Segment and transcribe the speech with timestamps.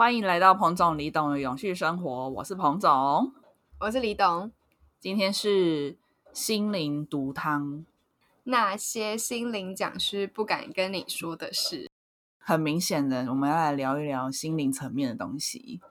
[0.00, 3.34] 欢迎来到彭总李董的永续生活，我是彭总，
[3.80, 4.50] 我是李董。
[4.98, 5.98] 今天是
[6.32, 7.84] 心灵毒汤，
[8.44, 11.90] 那些心灵讲师不敢跟你说的事。
[12.38, 15.82] 很明显的，我们要来聊一聊心灵层面的东西。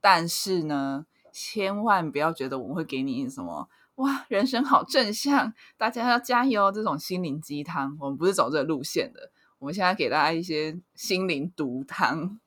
[0.00, 7.96] 但是呢，千万不要觉得我们会给你什么哇，人生好正向，大家要加油这种心灵鸡汤。
[8.00, 9.30] 我们不是走这个路线的。
[9.60, 12.40] 我们现在给大家一些心灵毒汤。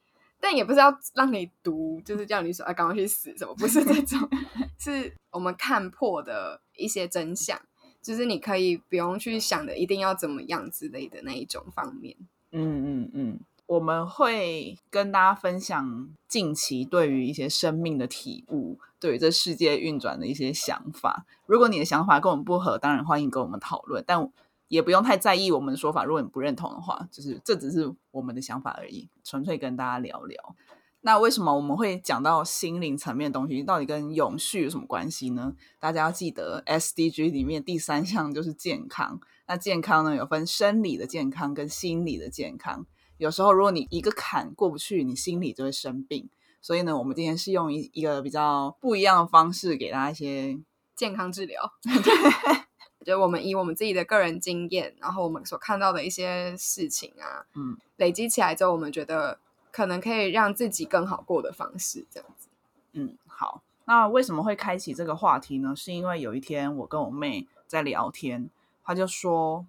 [0.48, 3.56] 但也不是要让你读，就是叫你说啊，赶快去死什么？
[3.56, 4.30] 不是这种，
[4.78, 7.60] 是我们看破的一些真相，
[8.00, 12.16] 就是你可以不用去想的，一定要怎么样之类的那一种方面。
[12.52, 21.26] 嗯嗯嗯，我们会跟大家分享近期对于一些生命的体悟，对于这世界运转的一些想法。
[21.48, 24.32] 如果你的想法跟我们不合，当然欢迎跟我们讨论，但。
[24.68, 30.56] 也不用太在意我们的说法，如果你不认同的话，就是这只是我们的想法而已，纯粹跟大家聊聊。
[31.02, 35.54] 那为什么我们会讲到心灵层面的东西，到底跟永续有什么关系呢？
[35.80, 39.20] 大家要记得，SDG 里面第三项就是健康。
[39.48, 42.88] 那健康呢，有分生理的健康跟心理的健康。
[43.18, 46.28] 有时候如果你一个坎过不去，你心里就会生病。
[46.60, 50.60] 所以呢，我们今天是用一一个比较不一样的方式，给大家一些
[50.96, 51.72] 健康治疗。
[51.84, 51.94] 对。
[53.06, 59.38] 就我们以我们自己的个人经验，然后我们所看到的一些事情啊，嗯，累积起来之后，我们觉得
[59.72, 62.48] 可能可以让自己更好过的方式，这样子。
[62.94, 63.62] 嗯，好。
[63.86, 65.76] 那为什么会开启这个话题呢？
[65.76, 68.50] 是因为有一天我跟我妹在聊天，
[68.84, 69.68] 她就说：“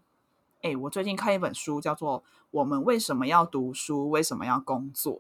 [0.63, 2.21] 哎，我最近看一本书，叫做
[2.51, 5.13] 《我们为什么要读书，为什么要工作》。”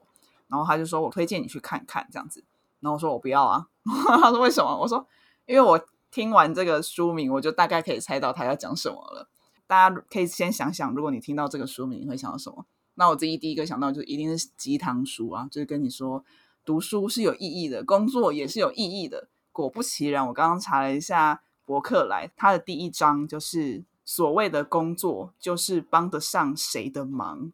[0.48, 2.42] 然后她就说：“我推荐你去看看，这样子。”
[2.80, 3.68] 然后我说：“我不要啊。”
[4.08, 5.06] 她说：“为什么？”我说
[5.44, 5.78] ：“因为我。”
[6.16, 9.28] 听完这个书名，我就大概可以猜到他要讲什么了。
[9.66, 12.64] 大家可以先想想，如果你听到这个书名，你会想到什么？
[12.94, 16.24] 那我自己第一个想到就一定是鸡汤书啊，就是跟你说
[16.64, 19.28] 读书是有意义的，工作也是有意义的。
[19.52, 27.52] 果不其然，我刚刚查了一下博客来，它的第一章就是所谓的工作就是帮得上谁的忙，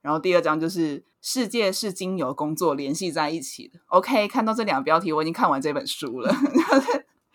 [0.00, 3.80] 然后第二章就是世界是经由工作联系在一起的。
[3.86, 6.32] OK，看到这两个标题，我已经看完这本书了。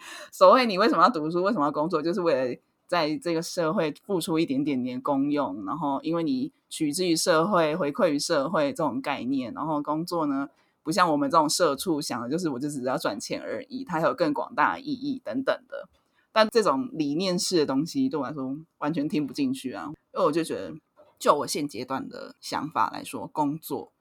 [0.32, 5.66] 所谓你为什么要读书，为什么要工作，就是为了在这个社会付出一点点点功用。
[5.66, 9.54] 然后，因为你取之于社会，回馈于社会这种概念。
[9.54, 10.50] 然后，工作呢，
[10.82, 15.88] 不像我们这种社畜想的，就是我就只是要赚钱而已，它还有更广大的意义等等的。
[16.32, 19.92] 但这种理念式的东西，对我来说完全听不进去啊！
[20.14, 20.74] 因为我就觉得，
[21.18, 23.92] 就我现阶段的想法来说，工作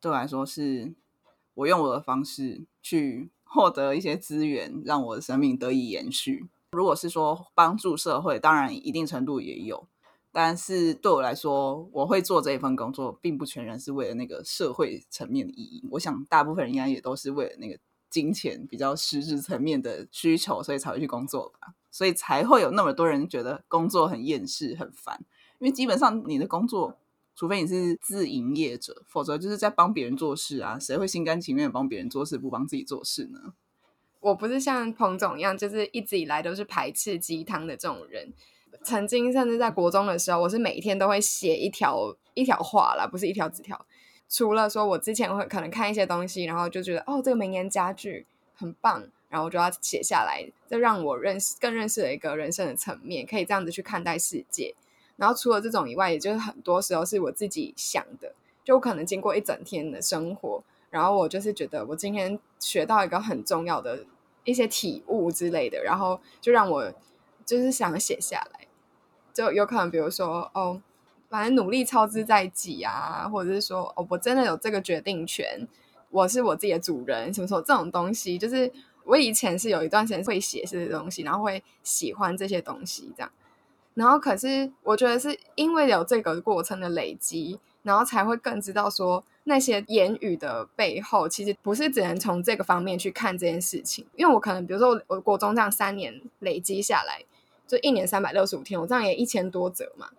[0.00, 0.92] 对我来说是
[1.54, 3.30] 我用我的方式去。
[3.48, 6.46] 获得一些资源，让我的生命得以延续。
[6.72, 9.86] 如果是说帮助社会，当然一定程度也有，
[10.30, 15.82] 但是对我来说，我会做这一份工作，并不全然是为了那个社会层面的意义。
[15.92, 17.78] 我想大部分人应该也都是为了那个
[18.10, 21.74] 金钱比较实质层面的需求，所以才会去工作吧。
[21.90, 25.24] 所以才会有那么多人觉得工作很厌世、很烦，
[25.58, 26.98] 因为基本上你的工作。
[27.36, 30.78] 除非你是自营业者，否则就是在帮别人做事啊！
[30.78, 33.52] 谁会心甘情愿帮别人做事，不帮自己做事呢？
[34.20, 38.32] 我不是像彭总一样，就是一直以来都是排斥鸡汤的这种人。
[38.82, 43.86] 曾经甚至在国中的时候，我是每一天都会写一条一条话啦，不是一条纸条。
[44.28, 54.74] 除了说我之前会可能看一些东西，然后就觉得哦，这个名言佳句很棒，然后我就要写下来，这让我认识更认识了一个人生的层面，可以这样子去看待世界。
[55.16, 58.34] 然后除了这种以外，也就是很多时候是我自己想的，
[58.64, 64.04] 就我可能经过一整天的生活，然后我就是觉得我今天学到一个很重要的
[64.44, 66.92] 一些体悟之类的，然后就让我
[67.44, 68.66] 就是想写下来，
[69.32, 70.80] 就有可能比如说哦，
[71.28, 75.66] 反正努力操之在己啊，或者是说哦，我真的有这个决定权，
[76.10, 78.70] 我是我自己的主人，什么什么这种东西，就是
[79.04, 83.32] 我以前是有一段时间会写这些东西，然后会喜欢这些东西这样。
[83.96, 94.04] 然后，可是我觉得是因为有这个过程的累积，然后才会更知道说那些言语的背后，其实不是只能从这个方面去看这件事情。
[94.14, 97.24] 因为我可能，比如说我国中这样三年累积下来，
[97.66, 100.10] 就一年三百六十五天，我这样也一千多则嘛，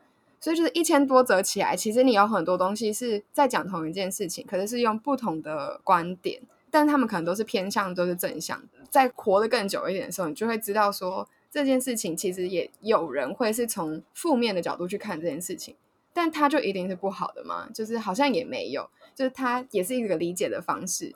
[0.41, 6.41] 所以就是一千多则起来，其实你有很多东西是在讲同一件事情，可是是用不同的观点，
[6.71, 8.80] 但他们可能都是偏向都是正向的。
[8.89, 11.30] 在活得更久一点的时候，你就会知道说。
[11.49, 15.75] 这件事情其实也有人会是从负面的角度去看这件事情，
[16.13, 17.69] 但他就一定是不好的吗？
[17.73, 21.15] 就是好像也没有，就是他也是一个理解的方式，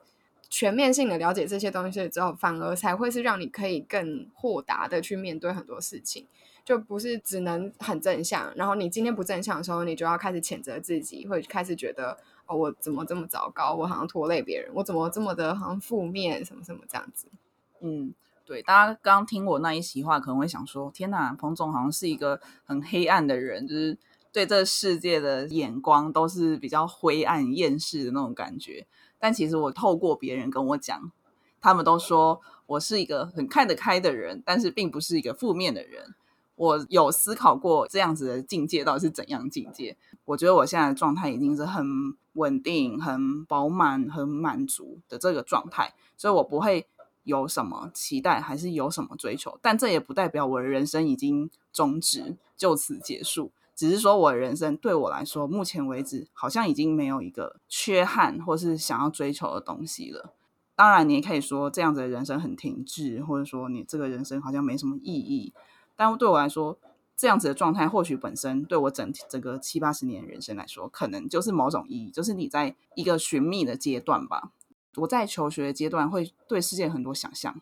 [0.50, 6.26] 全面性的了解这些东西之后，反而才会是让你可以更豁达的去面对很多事情，
[6.64, 8.54] 就不是只能很正向。
[8.56, 13.74] 然后你今天不正向的时候，你就要开始谴责自己，会开始觉得哦，我怎么这么糟糕？
[13.74, 17.28] 我好像拖累别人，我怎么这么的好像负面什么什么这样子？
[17.80, 18.14] 嗯，
[18.52, 23.98] 对，大家刚听我那一席话，可能会想说：天哪，彭总好像是一个很黑暗的人，就是
[24.34, 28.86] 对这世界的眼光都是比较灰暗、厌世的那种感觉。
[29.18, 31.14] 但其实我透过别人跟我讲，
[31.62, 36.14] 他们都说我是一个很看得开的人，但是并不是一个负面的人。
[36.56, 39.96] 我有思考过这样子的境界到底是怎样境界？
[40.26, 41.86] 我觉得我现在的状态已经是很
[42.34, 46.86] 稳定、很饱满、很满足的这个状态，所以我不会
[47.24, 49.58] 有什么期待，还是有什么追求。
[49.62, 53.52] 但这也不代表我的人生已经终止，就此结束。
[53.76, 60.34] 只是说我的人生对我来说，目前为止好像已经没有一个缺憾，或是想要追求的东西了。
[60.76, 65.54] 当然，你也可以说这样子的人生很停滞，或者说你这个人生好像没什么意义。
[65.96, 66.78] 但对我来说，
[67.16, 74.52] 这样子的状态或许本身对我整整个七八十年人生来说，可能就是某种意义，就是你在一个寻觅的阶段吧。
[74.96, 77.60] 我在求学阶段会对世界很多想象，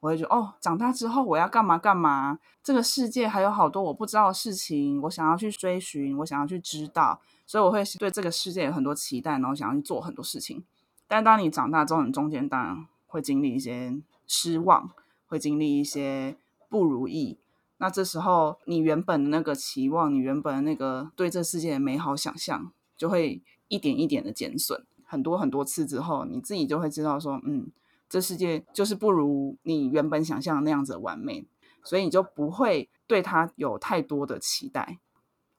[0.00, 10.64] 我会觉得哦，长大之后我要干嘛干嘛，这个世界还有好多我不知道的事情，我想要去追寻，我想要去知道，所以我会对这个世界有很多期待，然后想要去做很多事情。
[11.06, 14.90] 但当你长大之后，你中间当然会经历一些失望，
[15.28, 16.36] 会经历一些
[16.68, 17.38] 不如意。
[17.78, 24.84] 那这时候，你原本的那个期望，你原本的那个对这世界的美好想象，就会一点一点的减损。
[25.12, 27.70] 很多很多次之后，你自己就会知道说，嗯，
[28.08, 31.44] 这世界就是不如你原本想象的那样子完美，
[31.84, 34.98] 所以你就不会对它有太多的期待。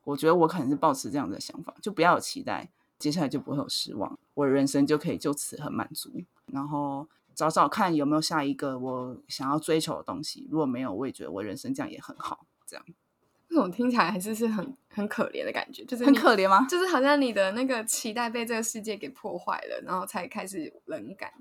[0.05, 7.07] 我觉得我可能是抱持这样的想法，就不要有期待，接下来就不会有失望，我的人生就可以就此很满足，然后。
[7.35, 10.47] 找找看有没有下一个我想要追求的东西。
[10.51, 12.45] 如果没有，我也觉得我人生这样也很好。
[12.67, 12.85] 这样，
[13.53, 16.65] 这种听起来还是是很很可怜的感觉，就是很可怜吗？
[16.67, 21.31] 就是好像你的那个期待被这个世界给破坏了，然后才开始冷感。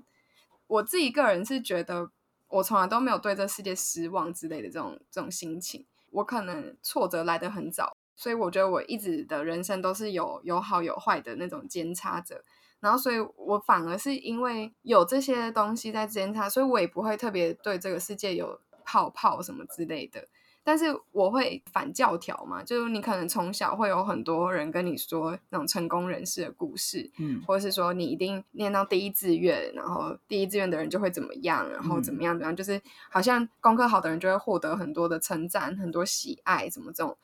[0.67, 2.11] 我自己个人是觉得，
[2.47, 5.85] 我从来都没有对这世界失望之类的这种这种心情。
[6.11, 12.43] 我可能挫折来得很早，所以我觉得我一直的人生都是有有好有坏的那种间差者。
[12.79, 20.27] 然后，所以我反而是因为有这些东西在间差，所以我也不会特别对这个世界有泡泡什么之类的。
[20.63, 37.17] 但是我会反教条嘛，就是你可能从小会有很多人跟你说那种成功人士的故事，嗯，或者是说你一定念到第一志愿，然后第一志愿的人就会怎么样，然后怎么样怎么样，就是好像功课好的人就会获得很多的称赞、很多喜爱，什么这种。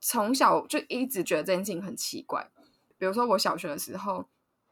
[0.00, 2.50] 从小就一直觉得这件事情很奇怪。
[2.98, 4.26] 比如说我小学的时候。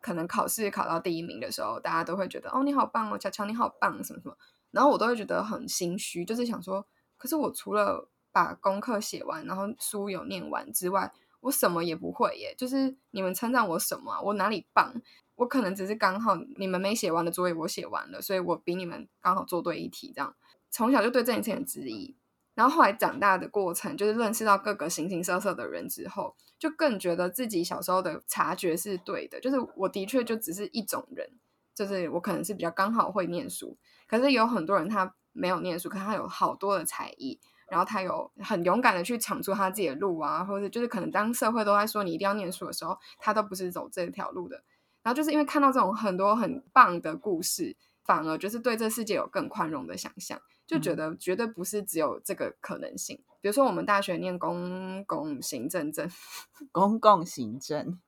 [0.05, 4.37] 可能考试考到第一名的时候，大家都会觉得哦，你好棒哦，乔乔你好棒，什么什么。
[4.73, 6.85] 然后我都会觉得很心虚，就是想说，
[7.22, 12.52] 可是我除了把功课写完，然后书有念完之外，我什么也不会耶。
[12.58, 14.20] 就是你们称赞我什么？
[14.22, 14.92] 我哪里棒？
[15.36, 20.34] 我可能只是刚好你们没写完的作业我写完了，所以我比你们刚好做对一题这样。
[20.69, 22.16] 从小就对这件事情质疑。
[22.54, 29.38] 然后后来长大的过程，就是认识到各个形形色色的人之后，就更觉得自己小时候的察觉是对的。
[29.38, 31.30] 就是我的确就只是一种人，
[31.72, 33.78] 就是我可能是比较刚好会念书，
[34.08, 44.62] 可是有很多人他没有念书，可是他有好多的才艺，然后他有很勇敢的去闯出他自己的路啊，或者就是可能当社会都在说你一定要念书的时候，他都不是走这条路的。
[45.03, 50.41] 然后就是因为看到这种很多很棒的故事，反而就是对这世界有更宽容的想象。
[50.65, 53.20] 就觉得绝对不是只有这个可能性。
[53.41, 56.08] 比如说，我们大学念公共行政证，
[56.70, 58.01] 公共行政，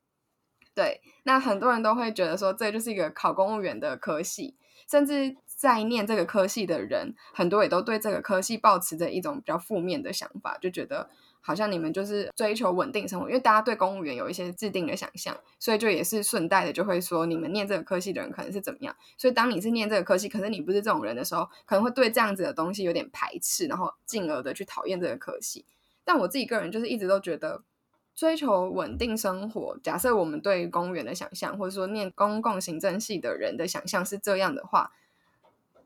[0.72, 4.56] 对，那很多人都会觉得说，这就是一个考公务员的科系，
[4.88, 11.10] 甚至在念这个科系的人，很多也都对这个科系保持着一种比较负面的想法，就觉得。
[11.46, 18.96] 好像你们就是追求稳定生活，因为大家对公务员有一些制定的想象，所以就也是顺带的就会说，你们念这个科系的人可能是怎么样。
[19.18, 25.66] 所以当你是念这个科系，可是你不是这种人的时候，可能会对这样子的东西有点排斥，然后进而的去讨厌这个科系。
[26.02, 27.62] 但我自己个人就是一直都觉得，
[28.14, 34.92] 追求稳定生活，假设我们对公务员的想象，或者说念公共行政系的人的想象是这样的话。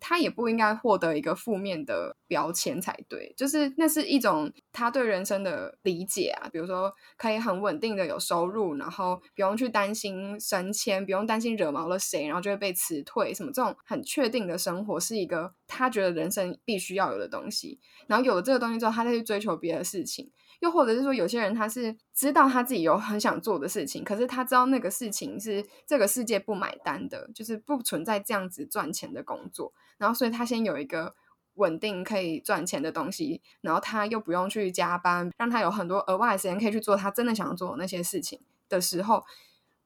[0.01, 6.49] 他也不应该获得一个负面的标签才对，就是那是一种他对人生的理解啊。
[6.51, 17.79] 比如说，可以很稳定的有收入，然后不用去担心升迁，不用担心惹毛了谁，然后就会被辞退，什么这种很确定的生活，是一个他觉得人生必须要有的东西。
[18.07, 20.31] 然后有了这个东西之后，他再去追求别的事情。
[20.61, 29.73] 又或者是说，有些人他是知道他自己有很想做的事情，可是他知道那个事情是这个世界不买单的，就是不存在这样子赚钱的工作。
[29.99, 31.15] 然后，所以他先有一个
[31.55, 39.25] 稳定可以赚钱的东西，然后他又不用去加班，让他有很多额外的时间可以去做他真的想要做的那些事情的时候，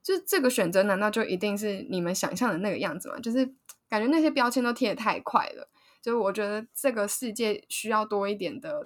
[0.02, 3.19] 就这个选择难道就一定是你们想象的那个样子吗？
[3.19, 3.54] 就是
[3.88, 5.69] 感觉那些标签都贴的太快了。
[6.02, 8.85] 就我觉得这个世界需要多一点的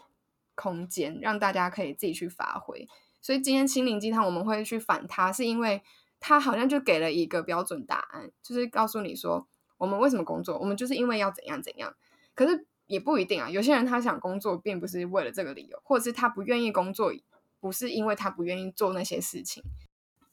[0.55, 2.87] 空间，让大家可以自己去发挥。
[3.23, 5.83] 所以今天心灵鸡汤我们会去反它，是因为
[6.21, 11.95] 它好像就给了一个标准答案，就是告诉你说我们为什么工作，我们就是因为要怎样怎样。
[12.35, 17.13] 可是也不一定啊，有些人他想工作并不是为了这个理由，或者是他不愿意工作，
[17.61, 19.63] 不是因为他不愿意做那些事情。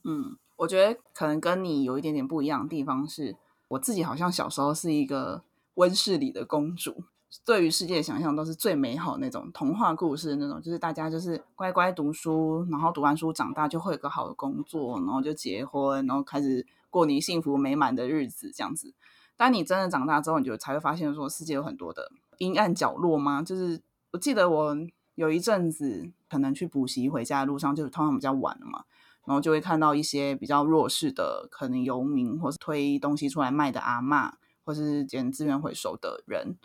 [0.03, 3.35] 嗯，我觉得可能跟你有一点点不一样的地方是，
[3.69, 5.43] 我自己好像小时候是一个。
[5.75, 7.03] 温室里的公主，
[7.43, 18.93] 对于世界的想象都是最美好那种童话故事那种，就是大家就是乖乖读书，然后读完书长大就会有个好的工作，然后就结婚，然后开始过你幸福美满的日子这样子。
[19.37, 23.41] 当你真的长大之后，你就才会发现说世界有很多的阴暗角落吗？
[23.41, 24.75] 就是我记得我
[25.15, 28.83] 有一阵子可能去补习回家的路上，就是通常比较晚了嘛，
[29.25, 34.33] 然后就会看到一些比较弱势的可能游民，或是推东西出来卖的阿嬷。
[34.65, 36.57] 或是捡资源回收的人，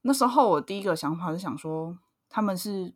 [0.00, 1.96] 那时候我第一个想法是想说，
[2.28, 2.94] 他们是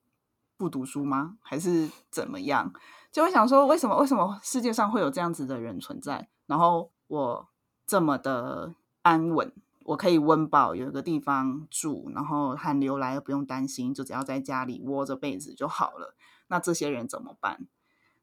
[0.56, 1.38] 不读书吗？
[1.40, 2.72] 还是怎么样？
[3.12, 6.28] 就会想说，为什么为什么世界上会有这样子的人存在？
[6.46, 7.48] 然后我
[7.86, 8.74] 这么的
[9.06, 9.52] 安稳，
[9.84, 16.16] 我可以温饱，有一个地方住，然后寒流来了不用担心，就只要在家里窝着被子就好了。
[16.48, 17.66] 那这些人怎么办？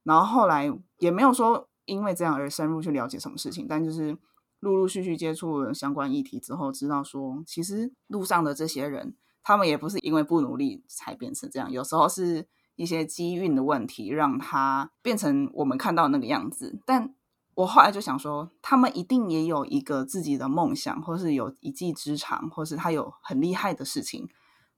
[0.04, 4.18] 然后后来也没有说因为这样而深入去了解什么事情，但就是。
[4.64, 9.14] 陆陆续续接触相关议题之后，知道说，其实路上的这些人，
[9.44, 12.48] 他们也不是因为不努力才变成这样，有时候是
[12.78, 16.80] 一些机运的问题，让他变成我们看到那个样子。
[16.86, 17.14] 但
[17.56, 24.28] 我后来就想说，他们一定也有一个自己的梦想，或是有一技之长，或是他有很厉害的事情，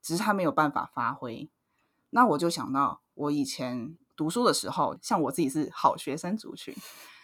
[0.02, 1.50] 只是他没有办法发挥。
[2.10, 6.76] 那我就想到，我以前读书的时候，像我自己是好学生族群，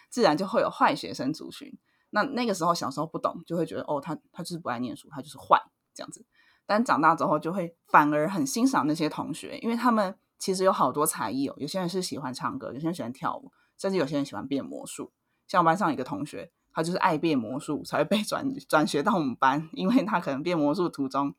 [0.08, 1.78] 自然就会有坏学生族群。
[2.10, 5.60] 那那个时候小时候不懂，就会觉得哦，他他就是不爱念书，他就是坏
[5.94, 6.24] 这样子。
[6.64, 11.54] 但长大之后，就会反而很欣赏那些同学，因为他们其实有好多才艺哦。
[11.58, 15.12] 有些人是喜欢唱歌，有些人喜欢跳舞，甚至有些人喜欢变魔术。
[15.52, 21.34] 像我班上一个同学，他就是爱变魔术，才会被 转转学到我们班，因为他可能变魔术途中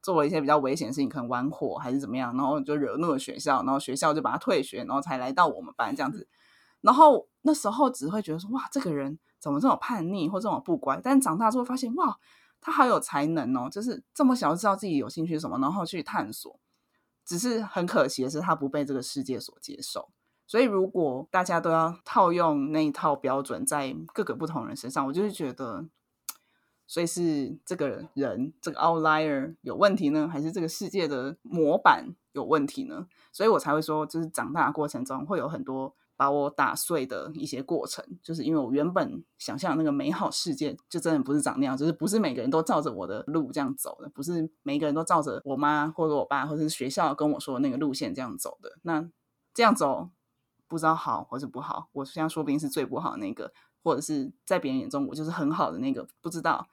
[0.00, 6.26] 做了一些比较危险的事情，可能玩火还是怎么样，然后就惹怒了学校，然后学校就把他退学，然后才来到我们班这样子。
[6.80, 9.18] 然后那时候只会觉得说，哇，这个人。
[9.40, 11.00] 怎么这么叛逆或这么不乖？
[11.00, 12.18] 但长大之后发现，哇，
[12.60, 13.68] 他好有才能哦！
[13.70, 16.58] 就是这么小就知道自己有兴趣什么，然后去探索。
[17.24, 20.10] 只是很可惜的是，他不被这个世界所接受。
[20.48, 25.86] 所以，如果大家都要套用那一套标准在各个不同人身上，我就是觉得，
[26.88, 33.06] 所以是这个人这个 outlier 有问题呢，还是这个世界的模板有问题呢？
[33.30, 35.94] 所以我才会说，就是长大过程中会有很多。
[36.18, 48.80] 把我打碎的一些过程，就是因为我原本想象那个美好世界，就真的不是长那样，就是不是每个人都照着我的路这样走的，不是每个人都照着我妈或者我爸或者是学校跟我说的那个路线这样走的。
[48.82, 49.08] 那
[49.54, 50.10] 这样走
[50.68, 56.68] 不知道好或者不好，我现在说不定是最不好那个，或者是在别人眼中我就是很好的那个，不知道。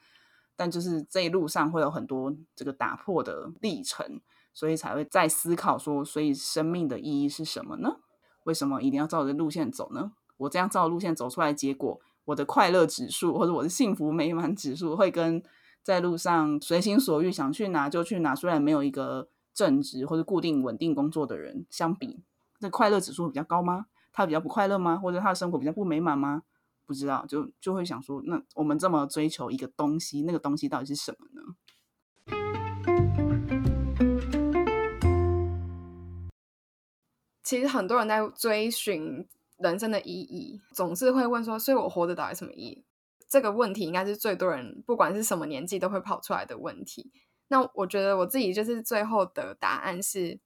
[0.58, 4.22] 但就是这一路上会有很多这个打破的历程，
[4.54, 7.98] 所以才会在思考说，所以生命的意义是什么呢？
[8.44, 10.14] 为什么一定要照着路线走呢？
[10.38, 15.44] 我这样照路线走出来，结果我的快乐指数或者我的幸福美满指数会跟
[15.84, 22.24] 在路上随心所欲想去哪就去哪，虽然没有一个正职或者固定稳定工作的人相比，
[22.70, 23.88] 快乐指数比较高吗？
[24.12, 24.98] 他比较不快乐吗？
[24.98, 26.44] 或者他的生活比较不美满吗？
[26.86, 31.42] 不知道，就就会想说，那我们这么追求一个东西，那个东西到底是什么呢？
[37.44, 42.84] 其实很多人在追寻人生的意义，总是会问说：“所以我活着到底什么意义？”
[43.30, 47.12] 这个问题应该是最多人不管是什么年纪都会跑出来的问题。
[47.48, 50.40] 那我觉得我自己就是最后的答案是：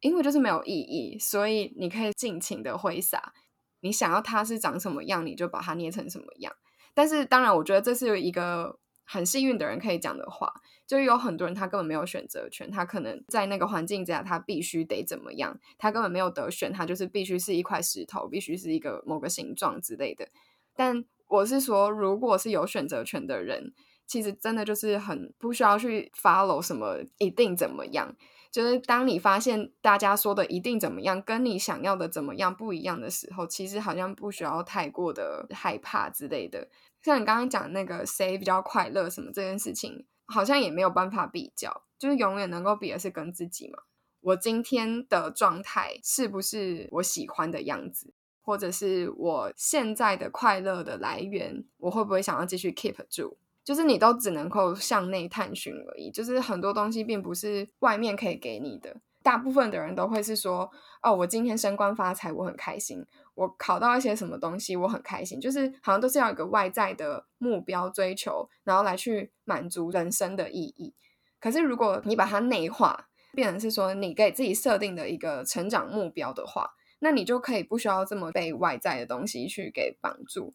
[0.00, 3.32] 因为就是没有意义，所以你可以尽情的挥洒，
[3.80, 6.52] 你想要它是长什么样，你就把它捏成什么样。
[6.94, 8.78] 但是当然，我觉得这是一个。
[9.10, 10.52] 很幸运的人可以讲的话，
[10.86, 20.28] 就有很多人他根本没有选择权，他可能在那个环境之下，他必须得怎么样，他根本没有得选，他就是必须是一块石头，必须是一个某个形状之类的。
[20.76, 23.72] 但我是说，如果是有选择权的人，
[24.06, 28.14] 其实真的就是很不需要去 follow 什么一定怎么样，
[28.50, 36.68] 就是当你发现大家说的一定怎么样，跟你想要的怎么样不一样的时候，其实好像不需要太过的害怕之类的。
[37.02, 43.78] 像你刚刚讲那个谁比较快乐什么这件事情，好像也没有办法比较，就是永远能够比的是跟自己嘛。
[44.20, 48.12] 我今天的状态是不是我喜欢的样子？
[48.42, 53.36] 或者是我现在的快乐的来源，我会不会想要继续 keep 住？
[53.68, 56.10] 就是你都只能够向内探寻而已。
[56.10, 58.96] 就是很多东西并不是外面可以给你的。
[59.22, 60.70] 大部分的人都会是说
[61.04, 63.02] ：“哦，我今天升官发财，我很开心；
[63.34, 70.94] 我考到一些什么东西，我很开心。”就是好像都是要有个外在的目标追求，然后来去满足人生的意义。
[71.38, 76.70] 可是如果你把它内化，变成是说你给自己设定的一个成长目标的话，
[77.00, 80.54] 那你就可以不需要这么被外在的东西去给绑住，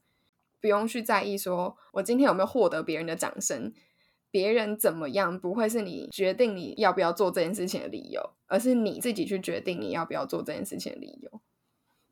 [0.64, 3.74] 不用去在意说我今天有没有获得别人的掌声。
[4.32, 11.42] 别人怎么样不会是你决定你要不要做这件事情的理由，而是你自己去决定你要不要做这件事情的理由。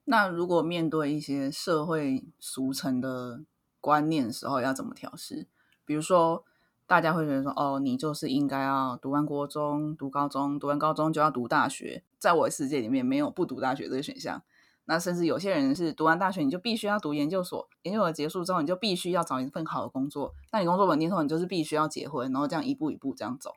[0.04, 3.42] 那如果面对一些社会俗成的
[3.80, 5.48] 观念时候，要怎么调试？
[5.86, 6.44] 比如说，
[6.86, 14.44] 大家会觉得说：“哦，你就是应该要读完国中、读高中，读完高中就要读大学。”在我的世界里面，没有不读大学这个选项。
[14.86, 20.34] 那甚至有些人是读完大学你就必须要读研究所，研究所结束之后你就必须要找一份好的工作。
[20.52, 23.56] 那你工作稳定后，你就是必须要结婚，然后这样一步一步这样走。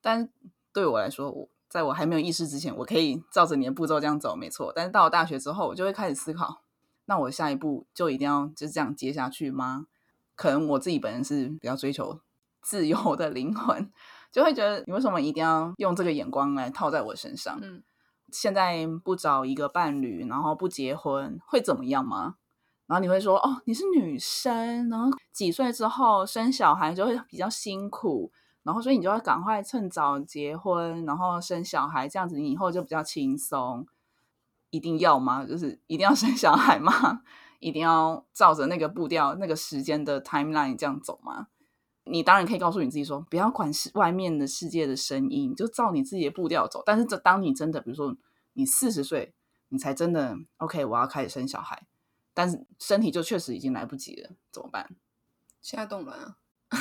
[0.00, 0.28] 但
[0.72, 4.72] 对我来说，我在我还没有意识之前，我可以照着你的步骤这样走，没错。
[4.74, 6.62] 但是到了大学之后，我就会开始思考：
[7.04, 9.86] 那我下一步就一定要就是这样接下去吗？
[10.34, 12.18] 可能我自己本人是比较追求
[12.62, 13.92] 自由的灵魂，
[14.32, 17.58] 就会觉得你为什么一定要用这个眼光来套在我身上？
[17.62, 17.82] 嗯。
[18.32, 22.36] 现在不找一个伴侣，然后不结婚会怎么样吗？
[22.86, 28.32] 然后你会说哦，你是女生，然后几岁之后生小孩就会比较辛苦，
[28.62, 33.86] 然后所以你就要赶快趁早结婚，然后生小孩，这样子你以后就比较轻松。
[34.70, 35.44] 一定要吗？
[35.44, 37.22] 就是一定要生小孩吗？
[37.58, 41.48] 一定要照着那个步调、那个时间的 timeline 这样走吗？
[42.10, 46.82] 你当然可以告诉你自己说，不要管是外面的世界的声音，就照你自己的步调走。
[46.84, 48.16] 但是，这当你真的，比如说
[48.54, 49.34] 你四十岁，
[49.68, 51.86] 你才真的 OK，我要开始生小孩，
[52.34, 54.90] 但是身体就确实已经来不及了，怎么办？
[55.62, 56.36] 现在动了。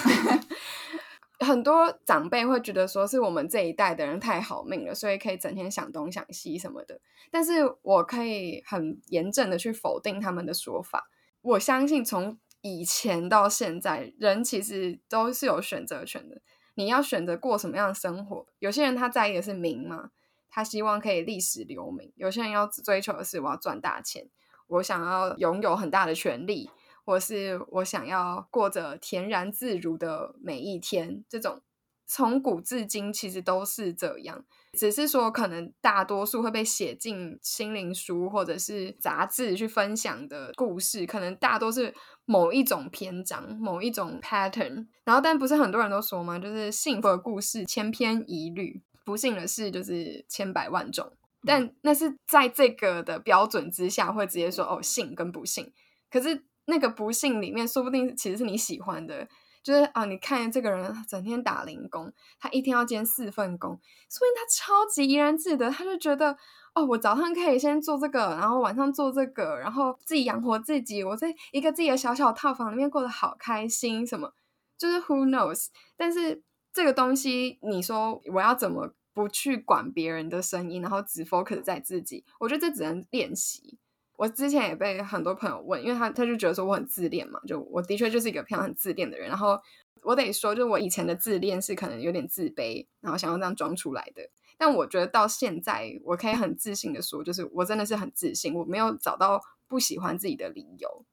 [1.40, 7.00] 很多长辈会觉得说，是我们这一代的人太好命了，所以可以整天想东想西什么的。
[7.32, 11.10] 但是我可以很严正的去否定他们的说法。
[11.42, 16.42] 我相信从以前到现在，人其实都是有选择权的。
[16.76, 18.46] 你要选择过什么样的生活？
[18.60, 20.12] 有些人他在意的是名嘛，
[20.50, 24.30] 他希望可以历史留名；有些人要追求的是我要赚大钱，
[24.68, 26.70] 我想要拥有很大的权利，
[27.04, 31.24] 或是我想要过着恬然自如的每一天。
[31.28, 31.62] 这种
[32.06, 34.46] 从古至今其实都是这样。
[34.78, 41.94] 只是说，可能大多数会被写进心灵书或者是杂志去分享的故事，可能大多是
[42.26, 44.88] 某一种篇章、某一种 pattern。
[45.04, 46.38] 然后，但不是很多人都说吗？
[46.38, 51.12] 就是幸福的故事千篇一律，不幸的事就是千百万种。
[51.44, 55.72] 但那是在这个的标准之下，会直接说哦，幸跟不幸。
[56.12, 59.28] 可是那个不幸里面，说不定其实是你喜欢的。
[59.62, 66.38] 就是啊，你看这个人整天打零工，他一天要兼四份工，所以他超级怡然自得，他就觉得
[66.74, 74.34] 哦，我早上可以先做这个，然后晚上做这个，然后自己养活自己，我在一个自己的小小套房里面过得好开心，什么
[74.78, 75.68] 就是 Who knows？
[75.98, 76.42] 但是
[76.72, 82.24] 这个东西，你说我要怎么不去管别人的声音，然后只 focus 在自己？
[82.40, 83.78] 我觉得这只能练习。
[84.20, 89.30] 我之前也被很多朋友问，因为他他就觉得说我很自恋嘛，就我的确就是一个非常很自恋的人。
[89.30, 89.58] 然后
[90.02, 94.30] 我得说，就我以前的自恋是可能有点自卑，然后想要这样装出来的。
[94.58, 101.06] 但我觉得到现在，我可以很自信的说，就是我真的是很自信，我没有找到不喜欢自己的理由。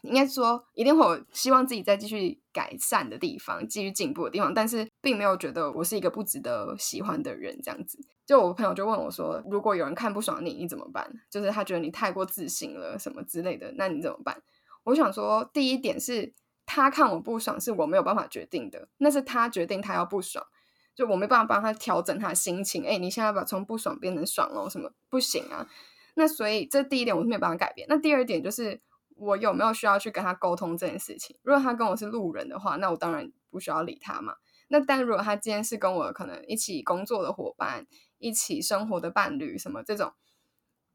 [0.00, 7.60] 应该说，一定会有希望自己再继续改善的地方，继续进步的地方，但是并没有觉得我是一个不值得喜欢的人。
[7.62, 7.98] 这样子，
[8.32, 14.42] 就我朋友就问我说：“如果有人看不爽你，你怎么办？”就是他觉得你太过自信了，什么之类的，那你怎么办？
[14.84, 16.32] 我想说，第一点是
[16.64, 20.46] 他看我不爽，是我没有办法决定的，那是他决定他要不爽，
[20.94, 22.86] 就我没办法帮他调整他的心情。
[22.86, 25.68] 哎，你现在把从不爽变成爽哦，什么不行啊？
[26.14, 27.86] 那所以这第一点我是没有办法改变。
[27.90, 28.80] 那第二点就是。
[29.14, 31.36] 我有没有需要去跟他沟通这件事情？
[31.42, 34.34] 如果他跟我是路人的话，那我当然不需要理他嘛。
[34.66, 37.86] 那但如果他今天是跟我可能一起工作的伙伴、
[38.22, 40.12] 一起生活的伴侣，什么这种，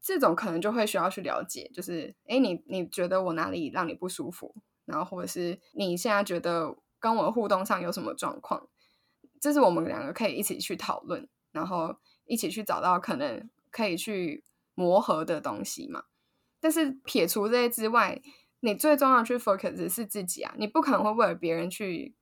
[0.00, 4.54] 这种可能就会需要去了解，就是哎，你你觉得我哪里让你不舒服？
[4.86, 8.68] 然后或者是你现在觉得跟我互动上有什么状况？
[9.38, 14.42] 这是我们两个可以一起去讨论，然后一起去找到可能可以去
[14.74, 16.04] 磨合的东西嘛。
[16.58, 18.20] 但是撇除这些之外，
[18.60, 20.54] 你最重要去 focus 是自己啊！
[20.58, 22.16] 你不可能会为了别人去，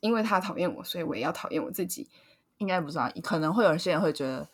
[0.00, 2.08] 因为他讨厌我，所以我也要讨厌我自己。
[2.60, 4.48] 应该不是啊，可能会有些人会觉得，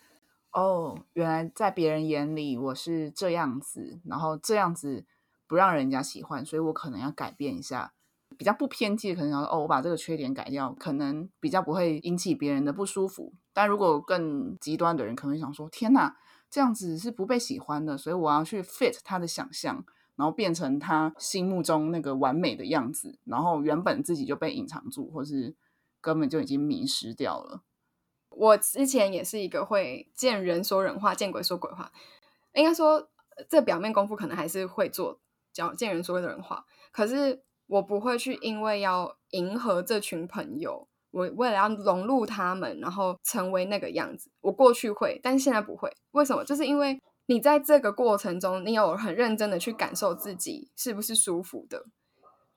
[0.53, 5.05] 哦，原来在别人眼里我是这样子，然后这样子
[5.45, 7.93] 不让人家喜欢，所以我可能要改变一下。
[8.37, 13.33] 比较不偏激，可能想说哦，我把这个缺点改掉，可能比较不会引起别人的不舒服。
[13.53, 16.15] 但如果更极端的人，可能想说，天哪，
[16.49, 19.83] 这样子是不被喜欢的，所以我要去 fit 他的想象，
[20.15, 25.55] 然后变成他心目中那个完美的样子，然后原本自己就被隐藏住，或是
[25.99, 27.63] 根本就已经迷失掉了。
[28.37, 31.91] 我之前也是一个会见人说人话，见鬼说鬼话。
[32.53, 33.09] 应该说，
[33.49, 35.19] 这表面功夫可能还是会做，
[35.51, 36.65] 叫见人说人话。
[36.91, 44.31] 可是我不会去，因为要迎合这群朋友，我为了要融入他们，然后成为那个样子。
[44.41, 45.91] 我过去会，但现在不会。
[46.11, 46.43] 为什么？
[46.43, 51.85] 就是因为你在这个过程中，你有很认真的去感受自己是不是舒服的。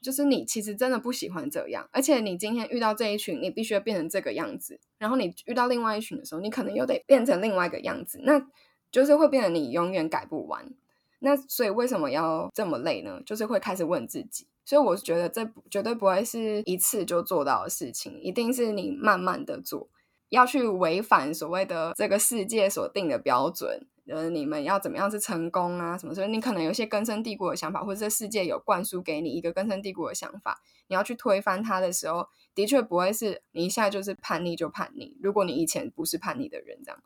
[0.01, 4.81] 就是你其实真的不喜欢这样，而且你今天遇到这一群，你必须要变成这个样子。
[4.99, 8.47] 然后你遇到另外一群的时候，你可能又得变成另外一个样子，那
[8.91, 10.73] 就是会变得你永远改不完。
[11.19, 13.21] 那所以为什么要这么累呢？
[13.27, 14.47] 就是会开始问自己。
[14.65, 19.89] 所以我觉得这绝对不会是一次就做到的事情，一定是你慢慢的做，
[20.29, 23.87] 要去违反所谓的这个世界所定的标准。
[24.11, 25.97] 呃，你们要怎么样是成功啊？
[25.97, 26.15] 什么？
[26.15, 35.17] 所以你可能有些根深蒂固的想法，或者这世界有灌输给你一个根深蒂固的想法，你要去推翻它的时候，的确不会是你一下就是叛逆就叛逆。
[35.23, 37.03] 如果你以前不是叛逆的人，这样，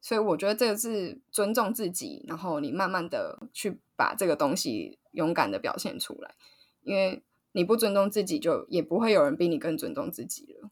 [0.00, 6.34] 所以我觉得这个是尊重自己，然后你慢慢的去把这个东西勇敢的表现出来，
[6.82, 10.70] 因为你不尊重自己，就也不会有人比你更尊重自己了。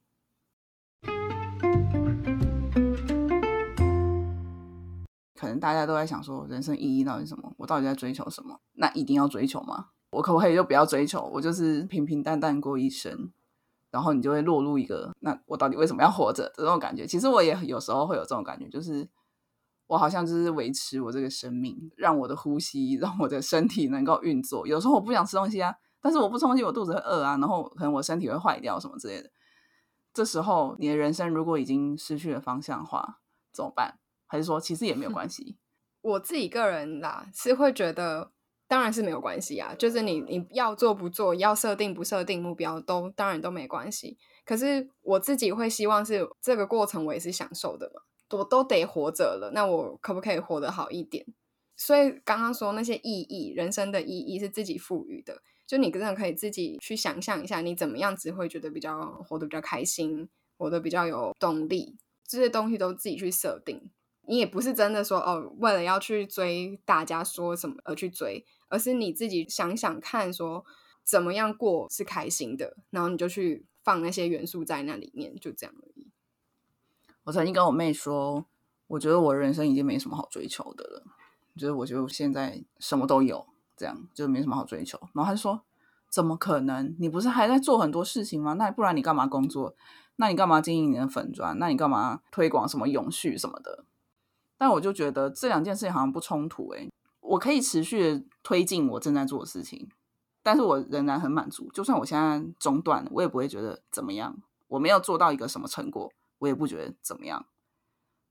[5.46, 7.52] 可能大家都在想说，人生意义到底什么？
[7.56, 8.58] 我到底在追求什么？
[8.72, 9.90] 那一定要追求吗？
[10.10, 11.22] 我可不可以就不要追求？
[11.32, 13.30] 我就是平平淡淡过一生，
[13.92, 16.52] 然后你就会落入一个，那我到底为什么要活着？
[16.56, 19.08] 这种感觉，其实我也有时候会有这种感觉，就是
[19.86, 24.66] 我好像就是维持我这个生命，让我的呼吸，让我的身体能够运作。
[24.66, 29.30] 有时候我不想吃东西啊，但是我不吃东西，我肚子会饿啊，然后可能我身体会坏掉什么之类的。
[30.12, 33.20] 这时候，你的人生如果已经失去了方向的话，
[33.52, 34.00] 怎么办？
[34.26, 35.56] 还是说，其实也没有 关系。
[36.02, 38.30] 我自己个人啦，是会觉得，
[38.68, 39.74] 当然是没有关系啊。
[39.78, 44.16] 就是你你要做不做，要设定不设定目标，都当然都没关系。
[44.44, 48.02] 可是我自己会希望是这个过程，我也是享受的嘛。
[48.30, 51.24] 我都得活着了，那我可不可以活得好一点？
[51.76, 55.42] 所以刚刚说那些意义，人生的意义是自己赋予的。
[55.66, 63.90] 就你真的可以自己去想象一下，你怎么样子会觉得比较活得比较开心，活得比较有动力，这些东西都自己去设定。
[64.26, 70.64] 你也不是真的说哦，为了要去追大家说什么而去追，而是你自己想想看，说
[71.04, 76.08] 怎么样过是开心的，然后你就去放那些元素在那里面，就这样而已。
[77.24, 78.46] 我曾经跟我妹说，
[78.88, 81.02] 我觉得我人生已经没什么好追求的了，
[81.56, 84.98] 就是我觉得我现在什么都有，这样就没什么好追求。
[85.12, 85.62] 然后她说
[86.10, 86.94] ：“怎么可能？
[86.98, 88.52] 你不是还在做很多事情吗？
[88.54, 89.74] 那不然你干嘛工作？
[90.16, 91.58] 那你干嘛经营你的粉砖？
[91.58, 93.84] 那你干嘛推广什么永续什么的？”
[94.58, 96.90] 但我就觉得这两件事情好像不冲突诶，
[97.20, 99.88] 我可以持续的推进我正在做的事情，
[100.42, 101.70] 但是我仍然很满足。
[101.72, 104.36] 就算我现在中断，我也不会觉得怎么样。
[104.68, 107.46] 我没有做到一个什么成果，我也不觉得怎么样。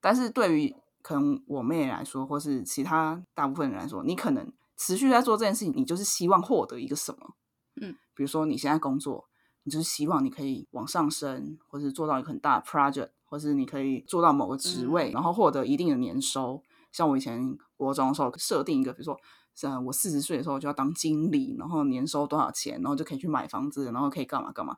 [0.02, 7.36] 但是对于可能我妹来说，或是其他大部分人来说，你可能持续在做这件事情，你就是希望获得一个什么？
[7.82, 9.28] 嗯，比如说你现在工作，
[9.64, 13.12] 你就是希望你可以往上升，或是做到一个很大的 project。
[13.36, 16.64] 或是你可以做到某个职位，然后获得一定的年收。
[16.94, 19.20] 像我以前国中的时候设定一个，比如说，
[19.64, 24.78] 呃我四十岁的时候就要当经理，然后年收多少钱，然后就可以去买房子，然后可以干嘛干嘛。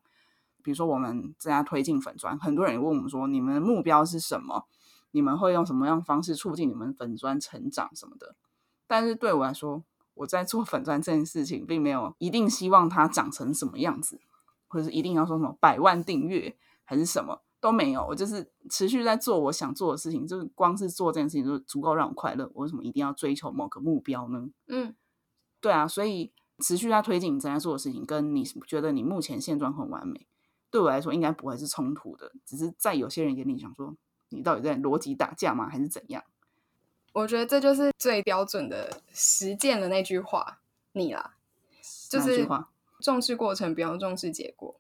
[0.64, 4.66] 比如说我们在家推进粉砖，很多人也问我们说，你们的目标是什么？
[5.12, 8.36] 你们会用什么样方式促进你们粉砖成长什么的？
[8.88, 9.84] 但是对我来说，
[10.16, 14.20] 我在做粉砖这件事情，并没有一定希望它长成什么样子，
[14.68, 17.44] 或者是一定要说什么百万订阅还是什么。
[17.68, 22.50] 都没有，我就是持续在做我想做的事情，就是光是做这件事情就足够让我快乐。
[22.54, 24.50] 我为什么一定要追求某个目标呢？
[24.68, 24.96] 嗯，
[25.60, 30.26] 对啊，所以持续在推进你正在做的事情，跟你觉得你目前现状很完美，
[30.72, 32.32] 对我来说应该不会是冲突的。
[32.46, 33.94] 只是在有些人眼里想说，
[34.30, 35.68] 你到底在逻辑打架吗？
[35.68, 36.24] 还是怎样？
[37.12, 40.60] 我觉得这就是最标准的实践的那句话，
[40.94, 41.36] 你啦，
[42.10, 42.48] 就是
[43.02, 44.80] 重视过程，不要重视结果。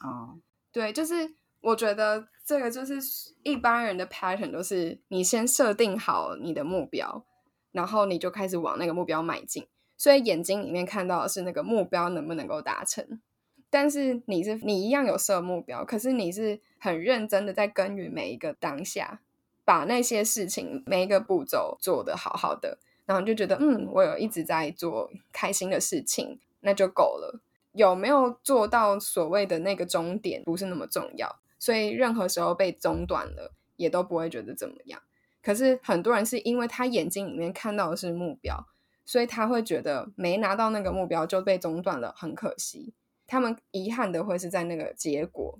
[0.00, 0.38] 哦，
[0.70, 1.34] 对，就是。
[1.60, 2.98] 我觉得这个就是
[3.42, 7.24] 一般人的 pattern，都是你先设定好你的目标，
[7.72, 9.66] 然后你就开始往那个目标迈进。
[9.96, 13.20] 所以眼睛里面看到的是那个目标能不能够达成，
[13.68, 19.20] 但是你是你一样有设目标，可是你是很认真的在耕耘每一个当下，
[19.64, 27.40] 把那些事情每一个步骤做得好好的，然后就觉得嗯，我有一直在做开心的事情，那就够了。
[27.72, 31.40] 有没有做到所谓的那个终点，不是那么重要。
[31.58, 35.02] 所以任何时候被中断了，也都不会觉得怎么样。
[35.42, 38.66] 可是很多人是因为他眼睛里面看到的是目标，
[39.04, 42.92] 所以他会觉得没拿到那个目标就被中断了，很可惜。
[43.26, 45.58] 他们遗憾的会是在那个结果。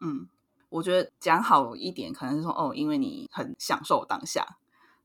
[0.00, 0.28] 嗯，
[0.68, 4.58] 我觉得讲好一点，可能是说哦，因为你很享受当下。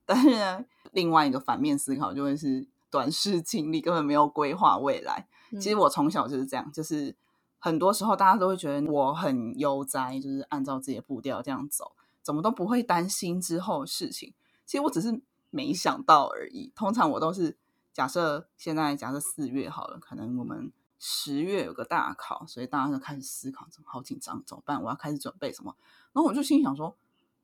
[0.05, 5.27] 但是呢，另外一个反面思考就会是短视经历，根本没有规划未来。
[5.53, 7.15] 其实我从小就是这样，就是
[7.59, 11.91] 很多时候大家都会觉得我很悠哉，就是按照自己的步调这样走，
[12.23, 14.33] 怎么都不会担心之后的事情。
[14.65, 16.71] 其实我只是没想到而已。
[16.75, 17.57] 通常我都是
[17.91, 24.81] 假设现在假设四月好了，可能我们十月有个大考，所以大家就开始思考，怎么好紧张，怎么办？
[24.81, 25.75] 我要开始准备什么？
[26.13, 26.95] 然后我就心想说，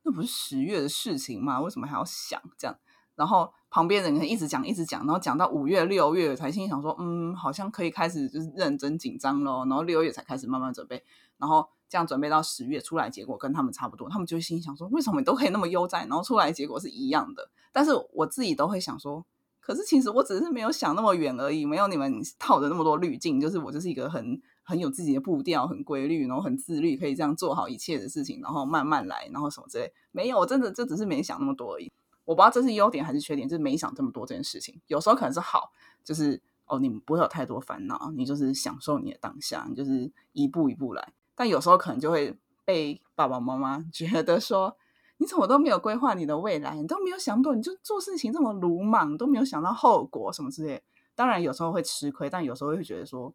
[0.03, 1.59] 那不是十月的事情吗？
[1.59, 2.77] 为什么还要想这样？
[3.15, 9.65] 然后旁边人一直讲，一直讲，然后讲到五月、六月才心想说，嗯，好像可以开始就是认真紧张咯。
[9.67, 11.01] 然后六月才开始慢慢准备，
[11.37, 14.09] 然后这样准备到十月出来，结果跟他们差不多。
[14.09, 17.49] 他们就心想说，为什么你都可以那么悠哉，然后出来结果是一样的？
[17.71, 19.25] 但是我自己都会想说，
[19.59, 23.39] 可是其实我只是没有想那么远而已，没有你们套的那么多滤镜。
[23.39, 29.91] 就是我就是一个很很有自己的步调，很规律，然后很自律，可以这样做好一切的事情，然后慢慢来，然后什么之类。
[30.11, 31.91] 没有，我真的就只是没想那么多而已。
[32.25, 34.81] 我不知道这是优点还是缺点，就是没想这么多这件事情。
[34.87, 35.71] 有时候可能是好，
[36.03, 41.13] 就是哦，你不会有太多烦恼，你就是享受你的当下，你就是一步一步来。
[41.35, 44.75] 但有时候可能就会被爸爸妈妈 觉得说，
[45.17, 50.83] 你怎么都没有规划你的未来，你都没有想多，你就做事情这么鲁莽，都没有想到后果什么之类。
[51.13, 53.33] 当然有时候会吃亏，但有时候会觉得说，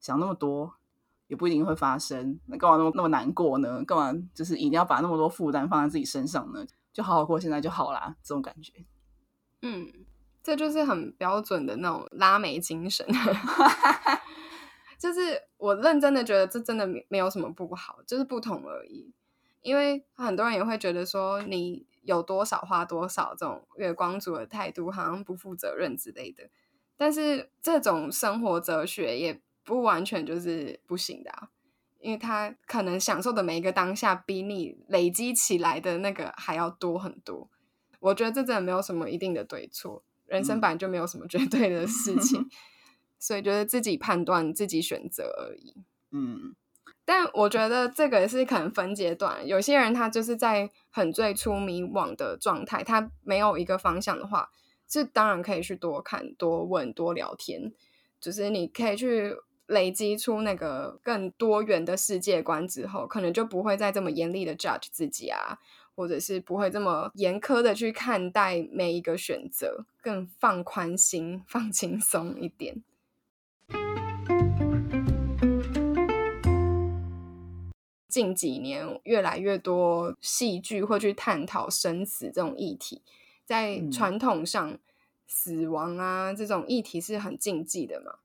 [0.00, 0.74] 想那么多
[1.28, 3.84] 也不一定会发生，那干嘛那么那么难过呢？
[3.84, 6.66] 干嘛就是一定要把那么多负担放在自己身上呢？
[6.96, 8.72] 就好好过现在就好啦，这种感觉，
[9.60, 9.92] 嗯，
[10.42, 13.06] 这就是很标准的那种拉美精神。
[14.98, 19.12] 就是我认真的觉得这真的没没有什么不好，就是不同而已。
[19.60, 26.48] 因为很多人也会觉得说你有多少花多少，这种月光族的态度好像不负责任之类的。
[26.96, 31.50] 但是这种生活哲学也不完全就是不行的。
[32.06, 37.50] 因为他可能享受的每一个当下，比你累积起来的那个还要多很多。
[37.98, 42.48] 我觉得这真的没有什么一定的对错，人生本来就没有什么绝对的事情，
[43.18, 45.74] 所以觉得自己判断、自己选择而已。
[46.12, 46.54] 嗯，
[47.04, 54.48] 但我觉得这个是可能分阶段，有些人他就是在很最初迷惘的状态，他没有一个方向的话，
[54.86, 57.72] 这当然可以去多看、多问、多聊天，
[58.20, 59.34] 就是你可以去。
[59.66, 65.58] 累积出那个更多元的世界观之后，可能就不会再这么严厉的 judge 自己啊，
[65.94, 72.82] 或者是不会这么严苛的去看待每一个选择，更放宽心、 放轻松一点。
[78.08, 83.02] 近几年，越来越多戏剧会去探讨生死这种议题，
[83.44, 84.78] 在传统上，
[85.26, 88.20] 死亡啊这种议题是很禁忌的嘛。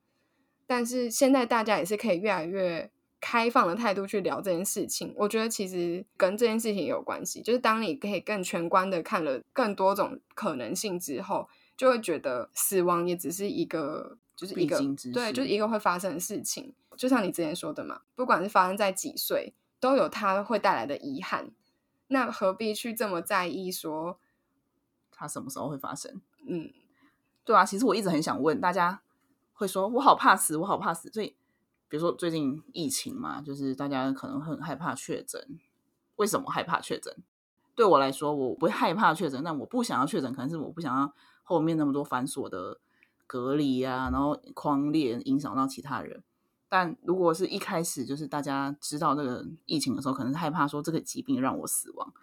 [0.71, 7.41] 但是现在大家也是可以越来越开放的态度去聊这件事情，我觉得其实跟这件事情有关系。
[7.41, 14.79] 就是当你可以更全观的看了更多种可能性之后，就会觉得死亡也只是一个，就是一个
[15.13, 16.73] 对，就是一个会发生的事情。
[16.95, 21.51] 就像你之前说的嘛，不管是发生在几岁，都有它会带来的遗憾。
[22.07, 24.17] 那何必去这么在意说
[25.11, 26.21] 它什么时候会发生？
[26.47, 26.71] 嗯，
[27.43, 29.01] 对啊，其实我一直很想问大家。
[29.61, 31.11] 会说，我好怕死，我好怕死。
[31.11, 31.35] 所以，
[31.87, 35.59] 比如说最近疫情嘛，就是大家可能很害怕确诊。
[36.15, 37.15] 为什么害怕确诊？
[37.75, 42.79] 对我来说，我不害怕确诊，但我不想要确诊，可能是我不想要后面那么多繁琐的
[43.27, 46.23] 隔离啊，然后框列影响到其他人。
[46.67, 52.13] 但如果是一开始就是大家知道这个疫情的时候，可能害怕说这个疾病让我死亡，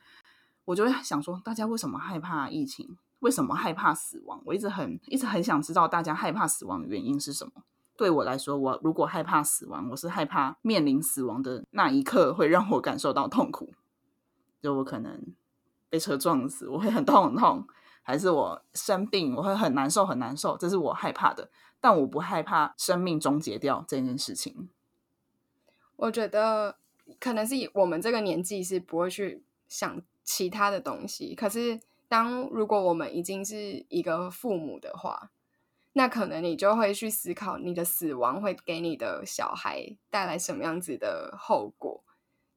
[0.65, 2.97] 我就会想说，大家为什么害怕疫情？
[3.21, 4.41] 为什么害怕死亡？
[4.45, 7.53] 我一直很一直很想知道大家害怕死亡的原因是什么。
[7.97, 13.73] 对我来说，我如果害怕死亡，我是害怕面临死亡的那一刻会让我感受到痛苦。
[14.63, 15.35] 就我可能
[15.91, 17.67] 被车撞死，我会很痛很痛；
[18.03, 20.57] 还是我生病，我会很难受很难受。
[20.57, 21.51] 这是我害怕的，
[21.81, 24.69] 但我不害怕生命终结掉这件事情。
[25.97, 26.77] 我觉得
[27.19, 31.81] 可能是我们这个年纪是不会去想其他的东西，可是。
[32.09, 35.31] 当如果我们已经是一个父母的话，
[35.93, 42.03] 那可能你就会去思考你的死亡会给你的小孩带来什么样子的后果。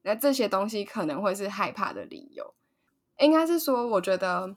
[0.04, 2.54] 那这些东西可能会是害怕的理由。
[3.20, 4.56] 应该是说，我觉得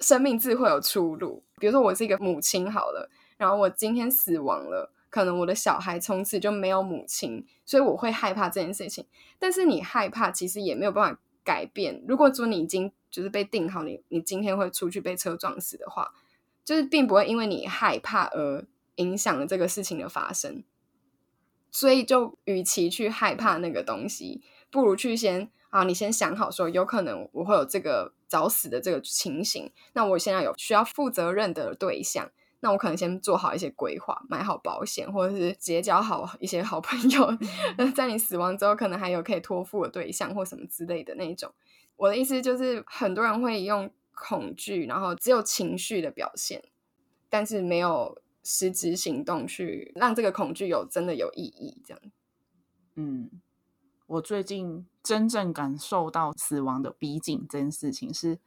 [0.00, 1.42] 生命自会有出路。
[1.58, 9.06] 比如说，我是一个母亲好了，然后我今天死亡了，可能我的小孩从此就没有母亲，所以我会害怕这件事情。
[9.38, 12.02] 但是你害怕，其实也没有办法改变。
[12.08, 16.12] 如果说你已经就是被定好，你你今天会出去被车撞死的话，
[16.64, 20.64] 就是并不会因为你害怕而影响了这个事情的发生。
[21.70, 25.50] 所以，就与其去害怕那个东西，不如去先。
[25.70, 32.30] 啊，你先想好说，有可能我会有这个早死的这个情形，那我现在有需要负责任的对象，
[32.64, 37.28] 那我可能先做好一些规划，买好保险，或者是结交好一些好朋友，
[37.94, 41.52] 在你死亡之后，可能还有可以托付的对象或什么之类的那一种。
[41.96, 46.64] 我的意思就是，很多人会用恐惧，然后只有情绪的表现，
[47.28, 52.02] 但是没有实质行动去让这个恐惧有真的有意义，这样。
[52.94, 53.30] 嗯。
[54.06, 58.38] 我最近真正感受到死亡的逼近这件事情，是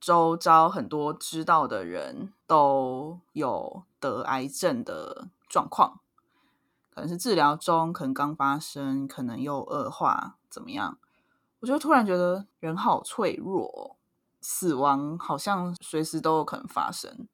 [0.00, 6.00] 周遭很多知道的人都有得癌症的状况，
[6.94, 10.98] 可能是治疗中，可能刚发生，可能又恶化，怎么样？
[11.60, 13.96] 我就突然觉得人好脆弱，
[14.40, 17.28] 死亡好像随时都有可能发生。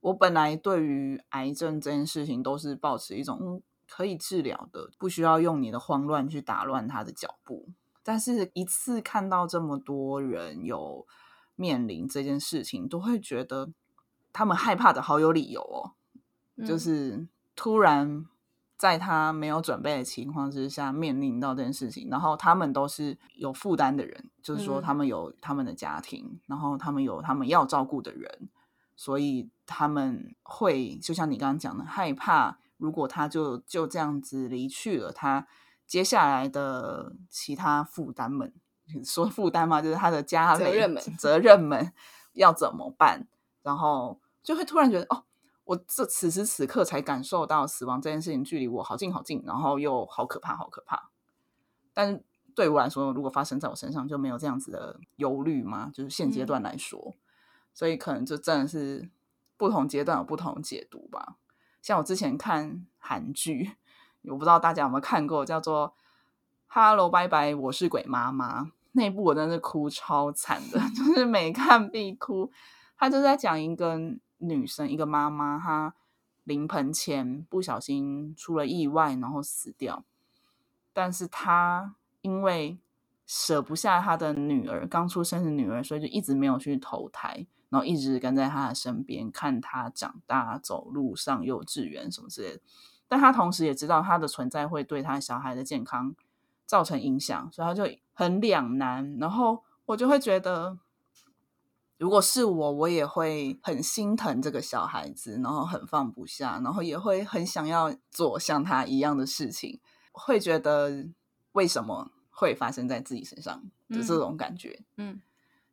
[0.00, 3.62] 我本来对于癌症这件事情都是保持一种。
[3.90, 7.70] 可以治疗的，不需要用你的慌乱去打乱他的脚步。
[8.02, 11.06] 但是，一次看到这么多人有
[11.58, 13.68] 面临这件事情，都会觉得
[14.32, 15.92] 他们害怕的好有理由哦。
[16.64, 18.24] 就是突然
[18.76, 28.48] 在他没有准备的情况之下面临到这件事情，然后他们都是有负担的人，就是说他们有他们的家庭，然后他们有他们要照顾的人，
[28.96, 32.58] 所以他们会就像你刚刚讲的，害怕。
[32.76, 35.48] 如果他就就这样子离去了，他
[35.84, 38.54] 接下来的其他负担们，
[39.04, 41.92] 说负担嘛，就是他的家责任们，责任们
[42.32, 43.26] 要怎么办？
[43.62, 45.24] 然后就会突然觉得，哦，
[45.64, 51.10] 我这此时此刻才感受到死亡这件事情距离我好近好近，然后又好可怕，好可怕。
[51.92, 52.24] 但是
[52.54, 55.90] 对我来说，如果发生在我身上，就没有这样子的忧虑嘛？
[55.92, 57.14] 就是现阶段来说，
[57.74, 59.10] 所以可能就真的是
[59.56, 61.36] 不同阶段有不同解读吧。
[61.82, 63.76] 像我之前看韩剧，
[64.22, 65.88] 我不知道大家有没有看过，叫做
[66.66, 68.62] 《Hello 拜拜我是鬼妈妈》
[68.98, 72.50] 那部，我真是哭超惨的， 就是每看必哭。
[72.98, 73.96] 他就在讲一个
[74.38, 75.94] 女生，一个妈妈，她
[76.44, 80.04] 临盆前不小心出了意外，然后死掉。
[80.92, 82.76] 但是她因为
[83.24, 87.46] 舍不下她的女儿，刚出生的女儿，所以就一直没有去投胎。
[87.70, 92.60] 然后一直跟在她的身边，看她长大、走路、上幼稚园什么之类的。
[93.06, 96.16] 但她同时也知道她的存在会对她小孩的健康
[96.68, 99.16] 造成影响，所以他就很两难。
[99.18, 100.78] 然后我就会觉得，
[101.96, 109.80] 如果是我，我也会很心疼这个小孩子，然后很放不下，然后也会很想要做像他一样的事情。
[110.12, 111.08] 会觉得
[111.52, 114.84] 为什么会发生在自己身上就这种感觉？
[114.96, 115.22] 嗯。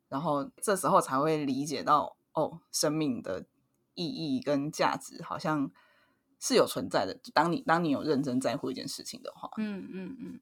[0.07, 3.45] 然后这时候才会理解到，哦，生命的
[3.95, 5.71] 意义跟价值好像
[6.39, 7.19] 是有存在的。
[7.33, 10.39] 当你当你有认真在乎一件事情的话，嗯嗯嗯，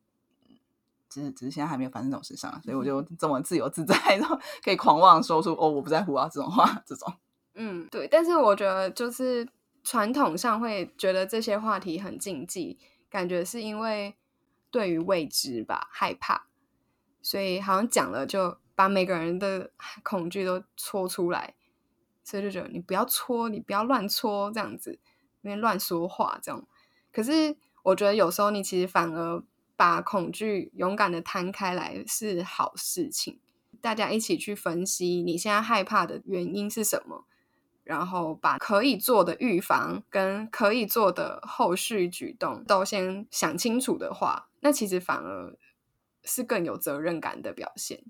[1.13, 7.13] 只是只是现在还没有发生这种事上，所以我就这么自由自在，然后可以狂妄说出“哦，我不在乎啊”这种话，这种。
[7.55, 8.07] 嗯，对。
[8.07, 9.47] 但是我觉得，就是
[9.83, 14.15] 传统上会觉得这些话题很禁忌，感觉是因为
[14.71, 16.47] 对于未知吧，害怕，
[17.21, 18.57] 所以好像讲了就。
[18.75, 19.69] 把每个人的
[20.01, 21.53] 恐惧都戳出来，
[22.23, 24.99] 所以就觉得你不要戳，你不要乱戳，这样子，
[25.43, 26.67] 因为乱说话这样。
[27.11, 29.43] 可是我觉得有时候你其实反而
[29.75, 33.39] 把恐惧勇敢的摊开来是好事情。
[33.81, 37.25] 大家一起去分析你现在害怕的原因是什么，
[37.83, 45.57] 然后把可以做的预防跟可以做的后续举动都先想清楚的话，那其实反而
[46.23, 48.03] 是更有责任感的表现。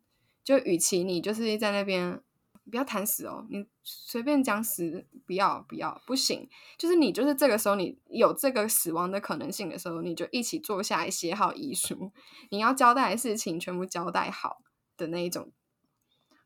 [0.44, 2.22] 就与其你就是在那边
[2.70, 6.50] 不要谈死哦，你随便讲死，不要不要不行。
[6.78, 12.12] 就是你就是这个时候你有这个死亡的可能性的时候，你就一起坐下来写好遗书，
[12.50, 14.62] 你要交代的事情全部交代好
[14.96, 15.52] 的那一种。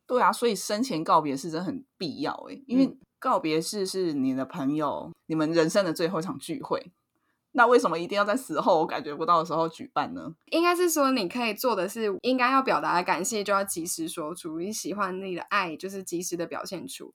[0.06, 6.92] 对啊，所以生前告别是真的很必要诶，因为告别式是你的朋友你们人生的最后一场聚会。
[7.52, 10.34] 那为什么一定要在死后我感觉不到的时候举办呢？
[10.46, 17.12] 应该是说，你可以做的是，应该要表达的感谢就要及时说出，你喜欢你的爱就是及时的表现出，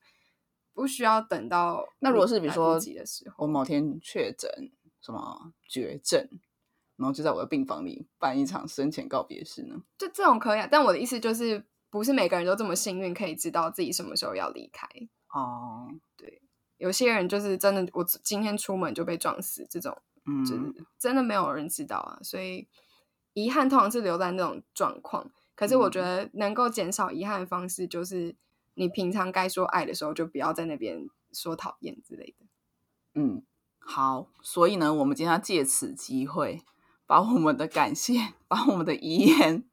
[0.74, 4.50] 不需要等到那如果是比如说的时候，我某天确诊
[5.02, 6.28] 什么绝症，
[6.98, 9.84] 然后就在我的病房里办一场生前告别式呢？
[9.98, 14.88] 就这种可以，啊，但我的意思就是不是每个人都这么幸运，可以知道自己什么时候要离开。
[15.34, 16.42] 哦，对
[16.78, 19.96] 有些人就是真的，我今天出门就被撞死，这种
[20.26, 22.20] 嗯，就是真的没有人知道啊。
[22.22, 22.68] 所以
[23.34, 25.32] 遗憾通常是留在那种状况。
[25.56, 28.36] 可是我觉得能够减少遗憾的方式，就是
[28.74, 32.46] 你平常该说爱的时候，就不要在那边说讨厌之类的。
[33.14, 33.44] 嗯，
[33.78, 36.64] 好，所以呢，我们今天要借此机会，
[37.06, 39.64] 把我们的感谢， 把我们的遗言，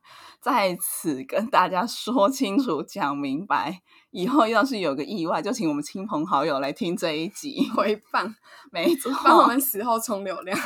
[0.40, 3.82] 在此跟大家说清楚、讲明白。
[4.10, 7.68] 以后要是有个意外，就请我们亲朋好友来听这一集。
[7.76, 8.34] 回放，
[8.72, 10.58] 没错，帮我们死后充流量。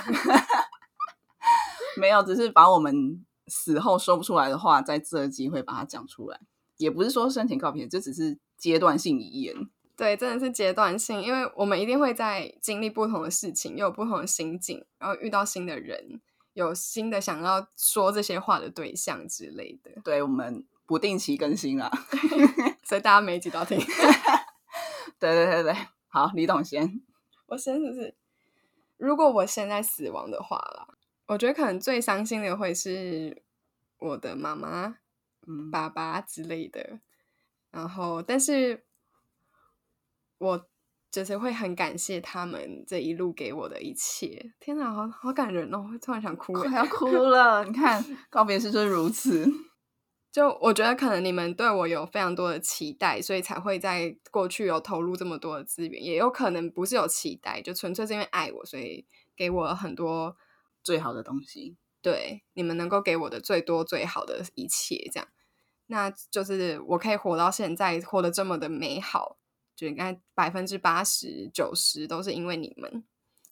[1.98, 6.40] 没有，只是把我们死后说不出来的话，在这个机会把它讲出来。
[6.76, 9.54] 也不是说申请告别，这只是阶段性遗言。
[9.96, 16.20] 对，真的是阶段性，因为我们一定会在经历不同的事情，又有不同的心境，然后遇到新的人，
[16.54, 19.90] 有新的想要说这些话的对象之类的。
[20.02, 21.90] 对我们不定期更新啦。
[22.82, 23.78] 所以大家每一集都要听。
[25.20, 25.76] 对对对对，
[26.08, 27.00] 好，李董先。
[27.46, 28.14] 我先是不是？
[28.96, 30.88] 如果我现在死亡的话啦，
[31.26, 33.42] 我觉得可能最伤心的会是
[33.98, 34.96] 我的妈妈、
[35.46, 37.00] 嗯，爸爸之类的。
[37.70, 38.84] 然后，但是
[40.38, 40.68] 我
[41.14, 44.50] 就是会很感谢他们这一路给我的一切。
[44.58, 45.86] 天哪，好好感人哦！
[46.02, 46.68] 突然想哭欸。
[46.68, 47.64] 快要哭 了。
[47.64, 49.48] 你看，告别式就是如此。
[50.32, 59.06] 就我觉得可能你们对我有非常多的期待，所以才会在过去有投入这么多的资源，也有可能不是有期待，就纯粹是因为爱我，所以
[59.36, 60.36] 给我很多
[60.82, 61.76] 最好的东西。
[62.02, 65.28] 对你们能够给我的最多最好的一切，这样，
[65.86, 69.38] 那就是我可以活到现在，活得这么的美好，
[69.74, 73.04] 就应该百分之八十九十都是因为你们，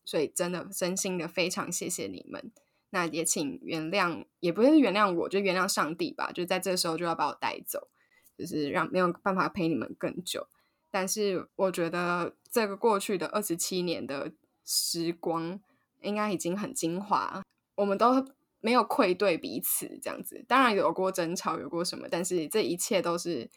[0.04, 2.52] 所以真的真心的非常谢谢你们。
[2.90, 6.30] 那也请原谅，也不是原谅我，就原谅上帝吧。
[6.30, 7.88] 就在这时候就要把我带走，
[8.36, 10.46] 就是让没有办法陪你们更久。
[10.90, 14.32] 但是我觉得这个过去的二十七年的
[14.66, 15.58] 时光，
[16.02, 17.42] 应该已经很精华，
[17.76, 18.26] 我们都
[18.60, 20.44] 没有愧对彼此这样子。
[20.46, 23.50] 当然有过争吵，有过什么，但是这一切都是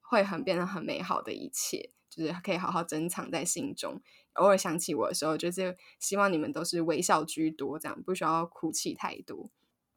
[0.00, 4.02] 会很变得很美好的一切，就是可以好好珍藏在心中。
[4.34, 9.50] 偶尔想起我的时候，就是希望你们都是微笑居多，这样不需要哭泣太多。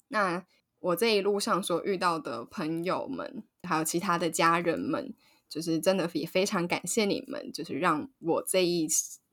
[0.07, 0.45] 那
[0.79, 5.13] 我这一路上所遇到的朋友们，还有其他的家人们，
[5.49, 8.87] 就是真的也非常感谢你们，就是让我这一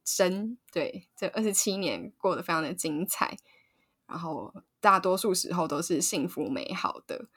[0.05, 3.37] 生对这二十七年过得非常的精彩，
[4.07, 7.29] 然后大多数时候都是幸福美好的。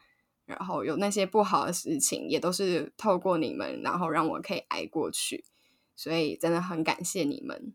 [0.46, 5.46] 然后有那些不好的事情，也都是透过你们，然后让我可以挨过去。
[5.96, 7.74] 所以真的很感谢你们，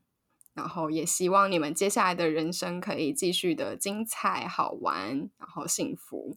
[0.53, 6.37] 然后也希望你们接下来的人生可以继续的精彩、好玩，然后幸福。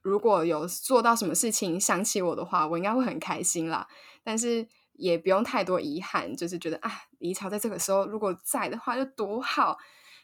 [0.00, 3.86] 如果有做到什么事情想起我的话，我应该会很开心啦。
[4.22, 9.78] 但是也不用太多遗憾，就是觉得啊，李朝在这个时候如果在的话，就多好。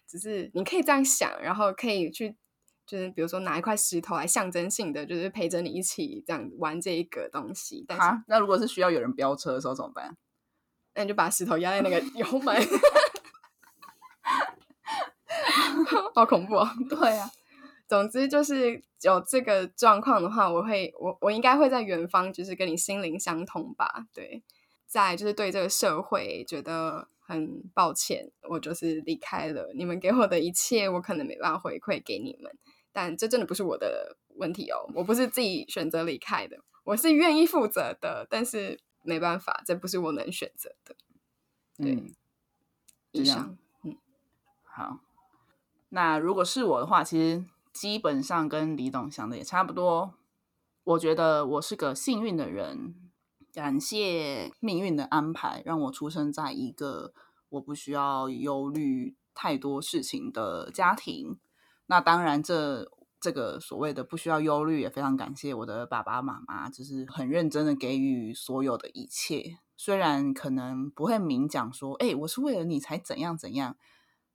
[0.07, 2.35] 只是你可以这样想，然后可以去，
[2.91, 7.85] 就是比如说拿一块石头来象征性的，就是陪着你一起这样玩这一个东西。
[7.87, 10.17] 但是啊，那如果是需要有人飙车的时候怎么办？
[10.97, 12.57] 那你就把石头压在那个油门，
[16.17, 16.69] 好恐怖哦！
[16.91, 17.31] 对啊，
[17.87, 24.05] 总之就是有这个状况的话，我会我我应该会在远方，就是跟你心灵相通吧。
[24.13, 24.43] 对，
[24.85, 32.53] 在就是对这个社会觉得很抱歉，我就是离开了你们给我的一切，我可能没办法回馈给你们，
[32.93, 38.81] 但这真的不是我的问题哦，我不是自己选择离开的，我是愿意负责的，但是。
[39.03, 40.95] 没办法，这不是我能选择的。
[41.79, 42.15] 对，嗯，
[43.13, 43.97] 以这样上，嗯，
[44.63, 45.01] 好。
[45.89, 50.13] 那如果是我的话，其实基本上跟李董想的也差不多。
[50.85, 52.95] 我觉得我是个幸运的人，
[53.55, 57.15] 感谢命运的安排，让我出生在一个
[57.49, 61.39] 我不需要忧虑太多事情的家庭。
[61.91, 62.91] 那当然这。
[63.23, 69.59] 这个所谓的不需要忧虑，也非常感谢我的爸爸妈妈，就是很认真的给予所有的一切。
[69.77, 73.77] 虽然可能不会明讲说，哎，我是为了你才怎样怎样，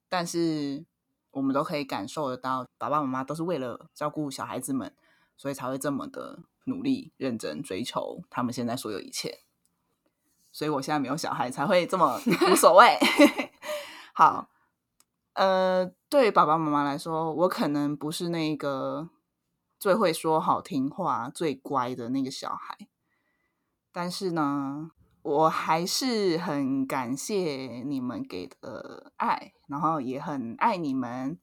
[0.08, 0.86] 但是
[1.32, 4.95] 我们都可以感受得到，爸爸妈妈都是为了照顾小孩子们，
[5.36, 9.39] 所以才会这么的努力、认真追求他们现在所有一切。
[10.51, 12.99] 所以我现在没有小孩，才会这么无所谓。
[14.14, 14.51] 好。
[15.36, 19.09] 呃，对爸爸妈妈来说，我可能不是那个
[19.77, 22.88] 最会说好听话、最乖的那个小孩，
[23.91, 31.38] 但是呢，我还是很感谢你们给的爱，然后也很爱你们。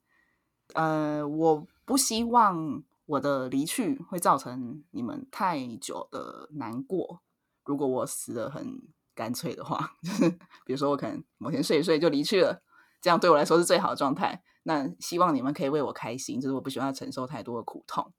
[0.73, 7.21] 呃，我不希望我的离去会造成你们太久的难过。
[7.63, 8.81] 如果我死的很
[9.13, 10.29] 干脆的话， 就是
[10.65, 12.63] 比如说我可能某天睡一睡就离去了，
[13.03, 14.41] 这样对我来说是最好的状态。
[14.63, 18.13] 那希望你们可以为我开心，就是我不喜欢承受太多的苦痛。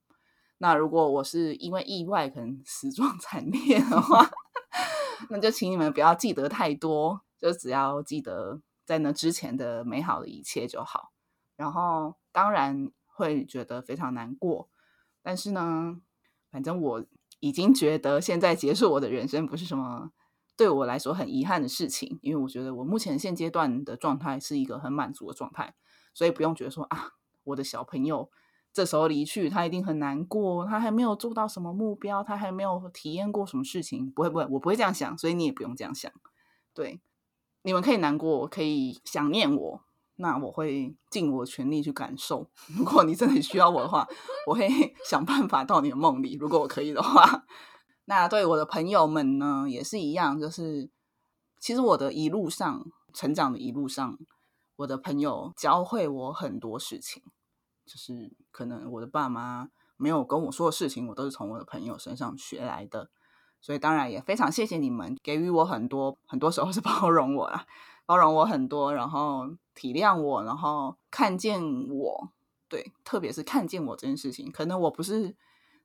[0.59, 4.29] 那如果我是因为意外可能死状 惨烈的话，
[5.31, 11.11] 那就请你们不要记得太多，就只要记得在那之前的美好的一切就好。
[11.55, 14.69] 然后当然会觉得非常难过，
[15.23, 15.99] 但是呢，
[16.51, 17.03] 反正我
[17.39, 20.11] 已经觉得现在结束我的人生不是什么
[20.57, 25.75] 对我来说很遗憾的事情，因为我觉得我目前现阶段的状态是一个很满足的状态，
[26.13, 27.13] 所以不用觉得说啊，
[27.45, 28.29] 我的小朋友。
[28.73, 30.65] 这时候离去，他一定很难过。
[30.65, 34.11] 他还没有做到什么目标，他还没有体验过什么事情。
[34.11, 36.11] 不会，不会，我不会这样想，所以你也不用这样想。
[36.73, 36.99] 对，
[37.61, 39.81] 你们可以难过，可以想念我，
[40.17, 42.49] 那我会尽我全力去感受。
[42.77, 44.05] 如果你真的需要我的话，
[44.45, 44.67] 我会
[45.09, 46.35] 想办法到你的梦里。
[46.37, 47.45] 如果我可以的话，
[48.05, 50.39] 那对我的朋友们呢，也是一样。
[50.39, 50.89] 就是
[51.59, 54.17] 其实我的一路上成长的一路上，
[54.77, 57.23] 我的朋友教会我很多事情。
[57.85, 63.11] 就是可能我的爸妈没有跟我说的事情，我都是从我的朋友身上学来的，
[63.61, 67.67] 所以当然也非常谢谢你们给予我很多，很多时候是包容我啦，
[68.07, 72.31] 包容我很多，然后体谅我，然后看见我，
[72.67, 75.35] 对，特别是看见我这件事情，可能我不是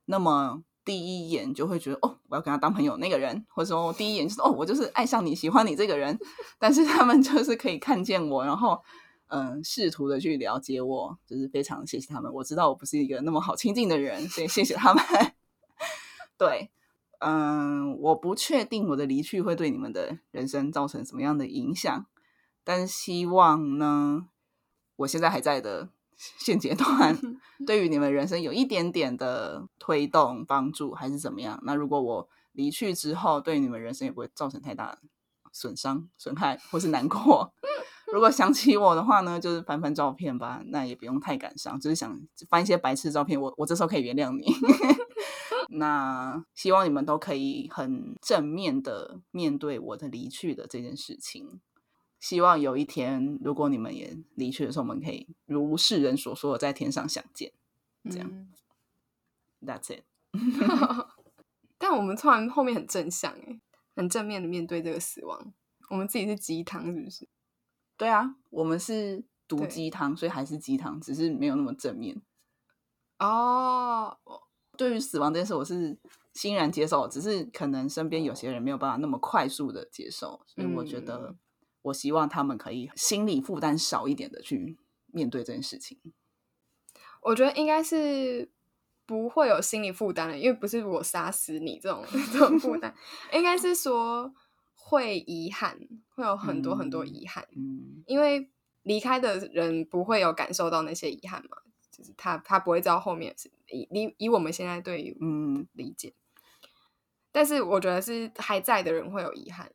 [0.05, 6.17] 那么第一眼就会觉得哦，我要跟他当朋友那个人，或者说第一眼就是哦，我就是爱上你喜欢你这个人，
[6.59, 8.81] 但是他们就是可以看见我，然后。
[9.33, 12.29] 嗯，试图的去了解我，就是非常谢谢他们。
[12.33, 15.01] 我知道我不是一个那么好亲近的人，所以谢谢他们。
[16.37, 16.69] 对，
[17.19, 22.05] 嗯，我不确定我的离去会对你们的人生造成什么样的影响，
[22.65, 24.27] 但希望呢，
[24.97, 25.87] 我现在还在的
[26.39, 27.17] 现阶段，
[27.65, 31.59] 对于你们人生有一点点的推动、帮助，还是怎么样？
[31.63, 34.99] 那如果我离去之后，对你们人生也不会造成太大
[35.51, 37.53] 损伤、损害或是难过。
[38.13, 42.19] 如果想起我的话呢，就是翻翻照片吧，那也不用太感伤，就是想
[42.49, 44.53] 翻一些白痴照片，我我这时候可以原谅你。
[45.73, 51.61] 那希望你们都可以很正面的面对我的离去的这件事情。
[52.21, 57.51] 希望有一天，如果你们也离去的时候，我们可以如世人所说的在天上相见。
[58.09, 58.47] 这样
[59.59, 60.03] ，That's it。
[61.77, 63.59] 但我们突然后面很正向哎，
[63.95, 65.51] 很正面的面对这个死亡。
[65.89, 67.27] 我们自己是鸡汤，是不是？
[67.97, 72.21] 对啊，我们是毒鸡汤，所以还是鸡汤，只是没有那么正面。
[73.17, 74.17] 哦，
[74.77, 75.99] 对于死亡这件事，我是
[76.33, 81.35] 欣然接受，只是可能身边有些人没有办法那么快速的接受，所以我觉得，
[81.83, 84.77] 我希望他们可以心理负担少一点的去
[85.07, 85.99] 面对这件事情。
[87.21, 88.51] 我觉得应该是
[89.05, 92.03] 不会有心理负担的，因为不是我杀死你这种
[92.33, 92.93] 这种负担，
[93.33, 94.33] 应该是说。
[94.83, 95.79] 会遗憾，
[96.09, 98.49] 会有很多很多遗憾，嗯，因为
[98.81, 101.57] 离开的人不会有感受到那些遗憾嘛，
[101.89, 106.13] 就是他他不会知道后面是以以以我们现在对嗯理解，
[107.31, 109.71] 但是我觉得是还在的人会有遗憾。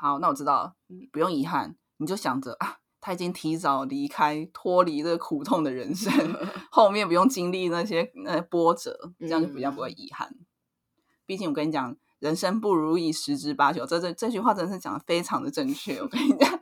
[0.00, 0.74] 好，那我知道，
[1.12, 6.10] 不用遗憾，你就想着啊，他已经提早离开，脱离这苦痛的人生，
[6.72, 10.34] 后面不用经历那些那波折，这样就比较不会遗憾。
[11.26, 11.96] 毕竟我跟你讲。
[12.20, 15.96] 人生不如意十之八九，这这这句话真的是讲的非常的正确。
[16.02, 16.60] 我跟你讲，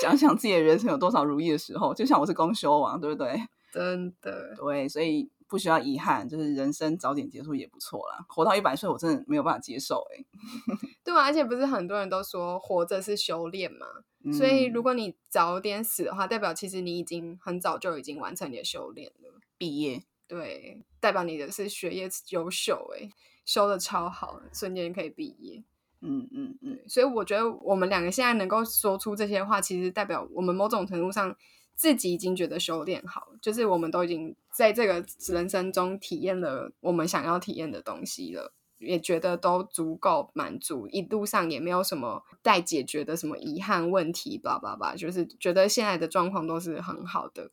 [0.00, 3.42] 想想自己的人生有多少如意的时候，就像我是公休王，对不对？
[3.74, 8.24] 真的，对，所以不需要遗憾，就是人生早点结束也不错啦。
[8.28, 10.24] 活到一百岁，我真的没有办法接受，哎，
[11.12, 13.86] 对啊，而且不是很多人都说活着是修炼嘛？
[14.32, 23.10] 所以如果你早点死的话，代表其实你已经很早就已经完成你的修炼了，毕业，对，代表你的是学业优秀，哎。
[23.44, 25.64] 修的超好，瞬间可以毕业。
[26.00, 31.36] 嗯嗯嗯，所以我觉得我们两个现在能够说出这些话，其实代表我们某种程度上
[31.74, 38.52] 自己已经觉得修炼好，就是我们都已经在这个人生中体验了我们想要体验的东西了，
[38.82, 47.50] 也觉得都足够满足，一路上也没有什么待解决的什么遗憾问题，叭叭叭，就是觉得现在的状况都是很好的，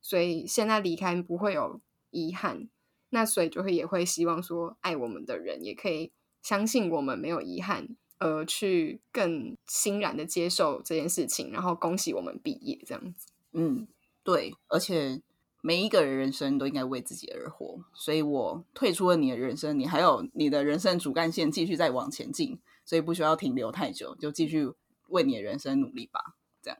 [0.00, 1.80] 所以现在离开不会有
[2.10, 2.68] 遗憾。
[3.14, 6.10] 那所以就会也会希望说，爱我们的人也可以
[6.42, 13.28] 相信我们没有遗憾，而去更欣然的接受这件事情，然后恭喜我们毕业这样子。
[13.52, 13.86] 嗯，
[14.24, 15.20] 对，而且
[15.64, 24.72] 每一个人人生都应该为自己而活，所以我退出了你的人生，你还有你的人生主干线继续再往前进，所以不需要停留太久，就继续
[25.08, 26.20] 为你的人生努力吧。
[26.60, 26.78] 这样，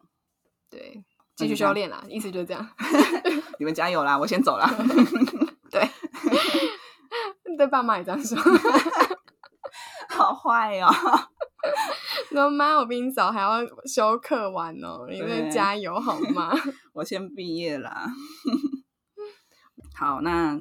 [0.68, 1.04] 对，
[1.36, 2.68] 继续修炼啦，意思就是这样。
[3.60, 4.68] 你们加油啦，我先走了。
[5.70, 5.88] 对。
[7.56, 8.36] 对爸妈也这样说。
[10.08, 10.90] 好坏哦。
[12.30, 16.52] 说妈，我比你早还要修课完哦，你们加油好吗？
[16.94, 18.10] 我先毕业啦。
[20.04, 20.60] 好，那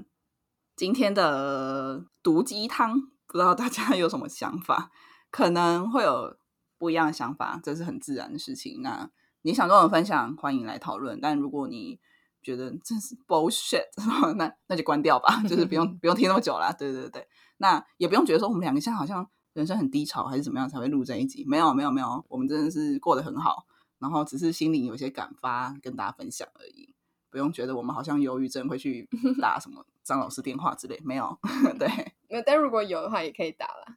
[0.76, 4.92] 今天的毒鸡汤，不知道大家 有什么想法？
[5.32, 6.38] 可能会有
[6.78, 8.84] 不一样的想法，这是很自然的事情。
[8.84, 9.10] 那
[9.42, 11.20] 你想跟我分享，欢迎来讨论。
[11.20, 12.00] 但如果你
[12.44, 13.88] 觉得这是 bullshit，
[14.38, 16.72] 那那就关掉吧，就是不用 不用听那么久了。
[16.78, 17.28] 对对对，
[17.58, 19.28] 那也不用觉得说我们两个现在好像。
[19.54, 21.44] 人生很低潮还是怎么样才会录这一集？
[21.46, 23.66] 没有没有没有，我们真的是过得很好，
[23.98, 26.94] 然后只是心里有些感发跟大家分享而已，
[27.32, 29.08] 不用觉得我们好像忧郁症会去
[29.42, 31.40] 打什么张老师电话之类，没有。
[31.80, 31.88] 对，
[32.30, 33.96] 那但如果有的话也可以打了。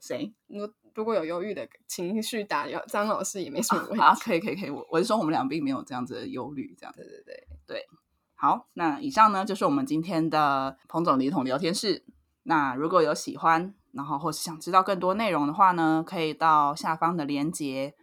[0.00, 0.32] 谁？
[0.48, 4.00] 如如果有忧郁的情绪打张老师也没什么问题。
[4.00, 6.92] 啊，可以可以可以，我我是说我们俩并没有这样子的忧虑，这样。
[6.96, 7.86] 对对对对。
[8.34, 12.04] 好，那以上呢就是我们今天的彭总李统聊天室。
[12.44, 13.74] 那如果有喜欢。
[13.92, 17.96] 然后，或是想知道更多内容的话呢，可以到下方的连接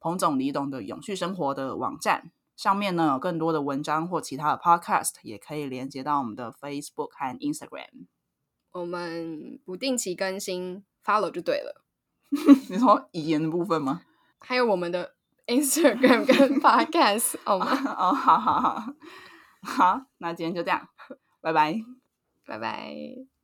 [0.00, 8.06] 彭总李董的永续生活的网站上面呢，有更多的文章或其他的 podcast，也可以连接到我们的 Facebook 和 Instagram。
[8.72, 11.84] 我们不定期更新，follow 就对了。
[12.68, 14.02] 你说语言的部分吗？
[14.38, 15.14] 还有我们的
[15.46, 17.66] Instagram 跟 podcast 好吗？
[17.96, 18.82] 哦，好好好，
[19.62, 20.88] 好，那今天就这样，
[21.40, 21.80] 拜拜，
[22.46, 23.35] 拜拜。